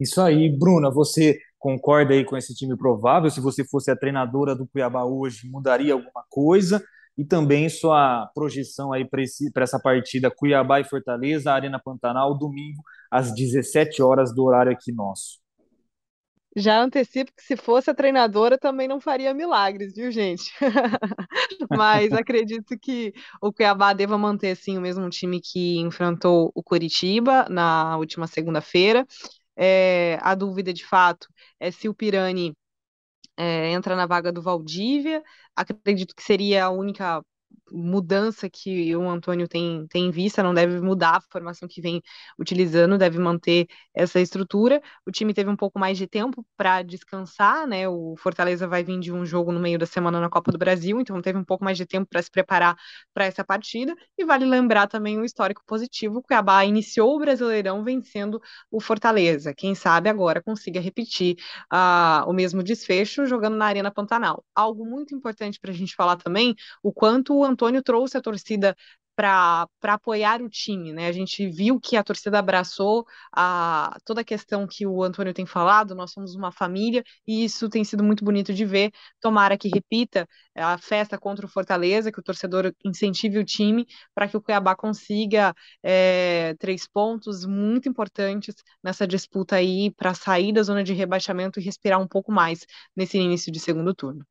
Isso 0.00 0.20
aí, 0.22 0.48
Bruna, 0.48 0.90
você 0.90 1.38
concorda 1.58 2.14
aí 2.14 2.24
com 2.24 2.36
esse 2.36 2.54
time 2.54 2.76
provável? 2.78 3.30
Se 3.30 3.40
você 3.40 3.64
fosse 3.64 3.90
a 3.90 3.96
treinadora 3.96 4.54
do 4.54 4.66
Cuiabá 4.66 5.04
hoje, 5.04 5.48
mudaria 5.48 5.92
alguma 5.92 6.24
coisa? 6.30 6.82
E 7.16 7.24
também 7.24 7.68
sua 7.68 8.30
projeção 8.32 8.92
aí 8.92 9.04
para 9.04 9.64
essa 9.64 9.78
partida 9.80 10.30
Cuiabá 10.30 10.80
e 10.80 10.84
Fortaleza, 10.84 11.52
Arena 11.52 11.80
Pantanal, 11.84 12.38
domingo, 12.38 12.80
às 13.10 13.34
17 13.34 14.00
horas 14.02 14.32
do 14.32 14.44
horário 14.44 14.72
aqui 14.72 14.92
nosso. 14.92 15.40
Já 16.56 16.80
antecipo 16.80 17.32
que 17.36 17.42
se 17.42 17.56
fosse 17.56 17.90
a 17.90 17.94
treinadora 17.94 18.58
também 18.58 18.88
não 18.88 19.00
faria 19.00 19.32
milagres, 19.34 19.94
viu, 19.94 20.10
gente? 20.10 20.50
Mas 21.70 22.12
acredito 22.14 22.78
que 22.78 23.12
o 23.40 23.52
Cuiabá 23.52 23.92
deva 23.92 24.18
manter 24.18 24.52
assim 24.52 24.76
o 24.78 24.80
mesmo 24.80 25.08
time 25.10 25.40
que 25.40 25.78
enfrentou 25.78 26.50
o 26.54 26.62
Coritiba 26.62 27.46
na 27.48 27.96
última 27.98 28.26
segunda-feira. 28.26 29.06
É, 29.56 30.18
a 30.22 30.34
dúvida 30.34 30.72
de 30.72 30.84
fato 30.86 31.28
é 31.60 31.70
se 31.70 31.88
o 31.88 31.94
Pirani 31.94 32.56
é, 33.36 33.70
entra 33.70 33.96
na 33.96 34.06
vaga 34.06 34.32
do 34.32 34.42
Valdívia. 34.42 35.22
Acredito 35.56 36.14
que 36.14 36.22
seria 36.22 36.66
a 36.66 36.70
única 36.70 37.22
mudança 37.72 38.48
que 38.48 38.94
o 38.96 39.08
Antônio 39.08 39.48
tem, 39.48 39.86
tem 39.88 40.06
em 40.06 40.10
vista, 40.10 40.42
não 40.42 40.54
deve 40.54 40.80
mudar 40.80 41.16
a 41.16 41.20
formação 41.20 41.68
que 41.68 41.80
vem 41.80 42.02
utilizando, 42.38 42.98
deve 42.98 43.18
manter 43.18 43.66
essa 43.94 44.20
estrutura. 44.20 44.80
O 45.06 45.10
time 45.10 45.34
teve 45.34 45.50
um 45.50 45.56
pouco 45.56 45.78
mais 45.78 45.98
de 45.98 46.06
tempo 46.06 46.44
para 46.56 46.82
descansar, 46.82 47.66
né? 47.66 47.88
O 47.88 48.14
Fortaleza 48.18 48.66
vai 48.66 48.82
vir 48.82 48.98
de 49.00 49.12
um 49.12 49.24
jogo 49.24 49.52
no 49.52 49.60
meio 49.60 49.78
da 49.78 49.86
semana 49.86 50.20
na 50.20 50.28
Copa 50.28 50.52
do 50.52 50.58
Brasil, 50.58 51.00
então 51.00 51.20
teve 51.20 51.38
um 51.38 51.44
pouco 51.44 51.64
mais 51.64 51.76
de 51.76 51.86
tempo 51.86 52.08
para 52.08 52.22
se 52.22 52.30
preparar 52.30 52.76
para 53.12 53.24
essa 53.24 53.44
partida. 53.44 53.94
E 54.16 54.24
vale 54.24 54.44
lembrar 54.44 54.86
também 54.86 55.18
o 55.18 55.24
histórico 55.24 55.62
positivo: 55.66 56.18
o 56.18 56.22
Cuiabá 56.22 56.64
iniciou 56.64 57.16
o 57.16 57.18
Brasileirão 57.18 57.84
vencendo 57.84 58.40
o 58.70 58.80
Fortaleza. 58.80 59.54
Quem 59.54 59.74
sabe 59.74 60.08
agora 60.08 60.42
consiga 60.42 60.80
repetir 60.80 61.36
uh, 61.72 62.28
o 62.28 62.32
mesmo 62.32 62.62
desfecho 62.62 63.26
jogando 63.26 63.56
na 63.56 63.66
Arena 63.66 63.90
Pantanal. 63.90 64.44
Algo 64.54 64.84
muito 64.84 65.14
importante 65.14 65.58
para 65.60 65.70
a 65.70 65.74
gente 65.74 65.94
falar 65.94 66.16
também, 66.16 66.54
o 66.82 66.92
quanto 66.92 67.34
o 67.34 67.44
Antônio 67.44 67.57
trouxe 67.82 68.16
a 68.16 68.22
torcida 68.22 68.74
para 69.18 69.66
apoiar 69.82 70.40
o 70.40 70.48
time, 70.48 70.92
né? 70.92 71.08
A 71.08 71.12
gente 71.12 71.48
viu 71.48 71.80
que 71.80 71.96
a 71.96 72.04
torcida 72.04 72.38
abraçou 72.38 73.04
a, 73.34 73.98
toda 74.04 74.20
a 74.20 74.24
questão 74.24 74.64
que 74.64 74.86
o 74.86 75.02
Antônio 75.02 75.34
tem 75.34 75.44
falado, 75.44 75.92
nós 75.92 76.12
somos 76.12 76.36
uma 76.36 76.52
família, 76.52 77.02
e 77.26 77.44
isso 77.44 77.68
tem 77.68 77.82
sido 77.82 78.04
muito 78.04 78.24
bonito 78.24 78.54
de 78.54 78.64
ver. 78.64 78.92
Tomara 79.20 79.58
que 79.58 79.68
repita 79.68 80.24
a 80.54 80.78
festa 80.78 81.18
contra 81.18 81.44
o 81.46 81.48
Fortaleza, 81.48 82.12
que 82.12 82.20
o 82.20 82.22
torcedor 82.22 82.72
incentive 82.84 83.38
o 83.38 83.44
time 83.44 83.86
para 84.14 84.28
que 84.28 84.36
o 84.36 84.40
Cuiabá 84.40 84.76
consiga 84.76 85.52
é, 85.82 86.54
três 86.60 86.86
pontos 86.86 87.44
muito 87.44 87.88
importantes 87.88 88.54
nessa 88.84 89.04
disputa 89.04 89.56
aí 89.56 89.90
para 89.96 90.14
sair 90.14 90.52
da 90.52 90.62
zona 90.62 90.84
de 90.84 90.92
rebaixamento 90.92 91.58
e 91.58 91.62
respirar 91.64 92.00
um 92.00 92.06
pouco 92.06 92.30
mais 92.30 92.64
nesse 92.96 93.18
início 93.18 93.50
de 93.50 93.58
segundo 93.58 93.92
turno. 93.94 94.24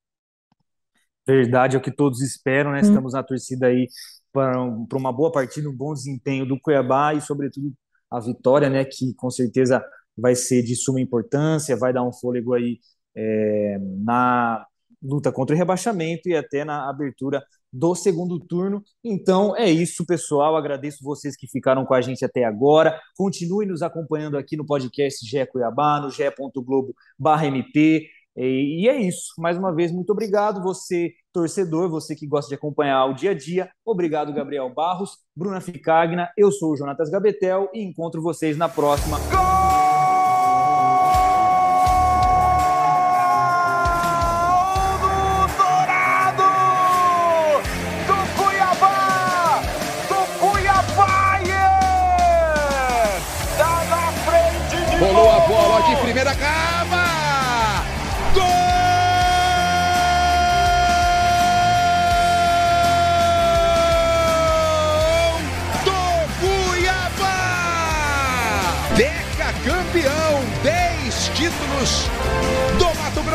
Verdade, 1.28 1.76
é 1.76 1.80
o 1.80 1.82
que 1.82 1.92
todos 1.92 2.22
esperam, 2.22 2.72
né? 2.72 2.78
Hum. 2.80 2.84
Estamos 2.84 3.14
na 3.14 3.22
torcida 3.22 3.68
aí 3.68 3.88
para, 4.32 4.54
para 4.88 4.98
uma 4.98 5.12
boa 5.12 5.32
partida, 5.32 5.70
um 5.70 5.76
bom 5.76 5.94
desempenho 5.94 6.46
do 6.46 6.60
Cuiabá 6.60 7.14
e, 7.14 7.22
sobretudo, 7.22 7.74
a 8.10 8.20
vitória, 8.20 8.70
né? 8.70 8.86
Que 8.86 9.14
com 9.16 9.30
certeza 9.30 9.84
vai 10.18 10.36
ser 10.36 10.64
de 10.64 10.76
suma 10.76 11.02
importância, 11.02 11.76
vai 11.76 11.92
dar 11.92 12.04
um 12.04 12.14
fôlego 12.14 12.54
aí 12.54 12.80
é, 13.16 13.78
na 13.80 14.66
luta 15.02 15.32
contra 15.32 15.56
o 15.56 15.58
rebaixamento 15.58 16.28
e 16.30 16.36
até 16.36 16.64
na 16.66 16.90
abertura 16.90 17.44
do 17.72 17.94
segundo 17.94 18.40
turno. 18.40 18.82
Então 19.04 19.56
é 19.56 19.70
isso, 19.70 20.06
pessoal. 20.06 20.56
Agradeço 20.56 21.04
vocês 21.04 21.36
que 21.36 21.48
ficaram 21.48 21.86
com 21.86 21.94
a 21.94 22.02
gente 22.02 22.24
até 22.24 22.44
agora. 22.46 23.00
Continue 23.16 23.66
nos 23.66 23.82
acompanhando 23.82 24.38
aqui 24.38 24.56
no 24.56 24.66
podcast 24.66 25.26
GE 25.26 25.46
Cuiabá, 25.48 26.00
no 26.00 26.10
ge.globo/mp. 26.10 28.08
E, 28.38 28.88
é 28.88 29.02
isso. 29.02 29.34
Mais 29.38 29.58
uma 29.58 29.74
vez, 29.74 29.92
muito 29.92 30.12
obrigado, 30.12 30.62
você, 30.62 31.12
torcedor, 31.34 31.90
você 31.90 32.16
que 32.16 32.28
gosta 32.28 32.50
de 32.50 32.56
acompanhar 32.56 33.06
o 33.06 33.14
dia 33.14 33.32
a 33.32 33.34
dia. 33.34 33.70
Obrigado, 33.84 34.34
Gabriel 34.34 34.70
Barros, 34.74 35.18
Bruna 35.36 35.60
Ficagna. 35.60 36.30
Eu 36.38 36.52
sou 36.52 36.74
o 36.74 36.78
Jonatas 36.78 37.10
Gabetel 37.10 37.70
e 37.74 37.84
encontro 37.84 38.22
vocês 38.22 38.58
na 38.58 38.70
próxima. 38.70 39.18
Gol! 39.32 39.58
Rolou 55.00 55.30
a 55.30 55.40
Bola 55.42 55.82
de 55.84 56.02
primeira 56.02 56.34
cava! 56.34 56.87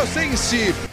Grossense. 0.02 0.91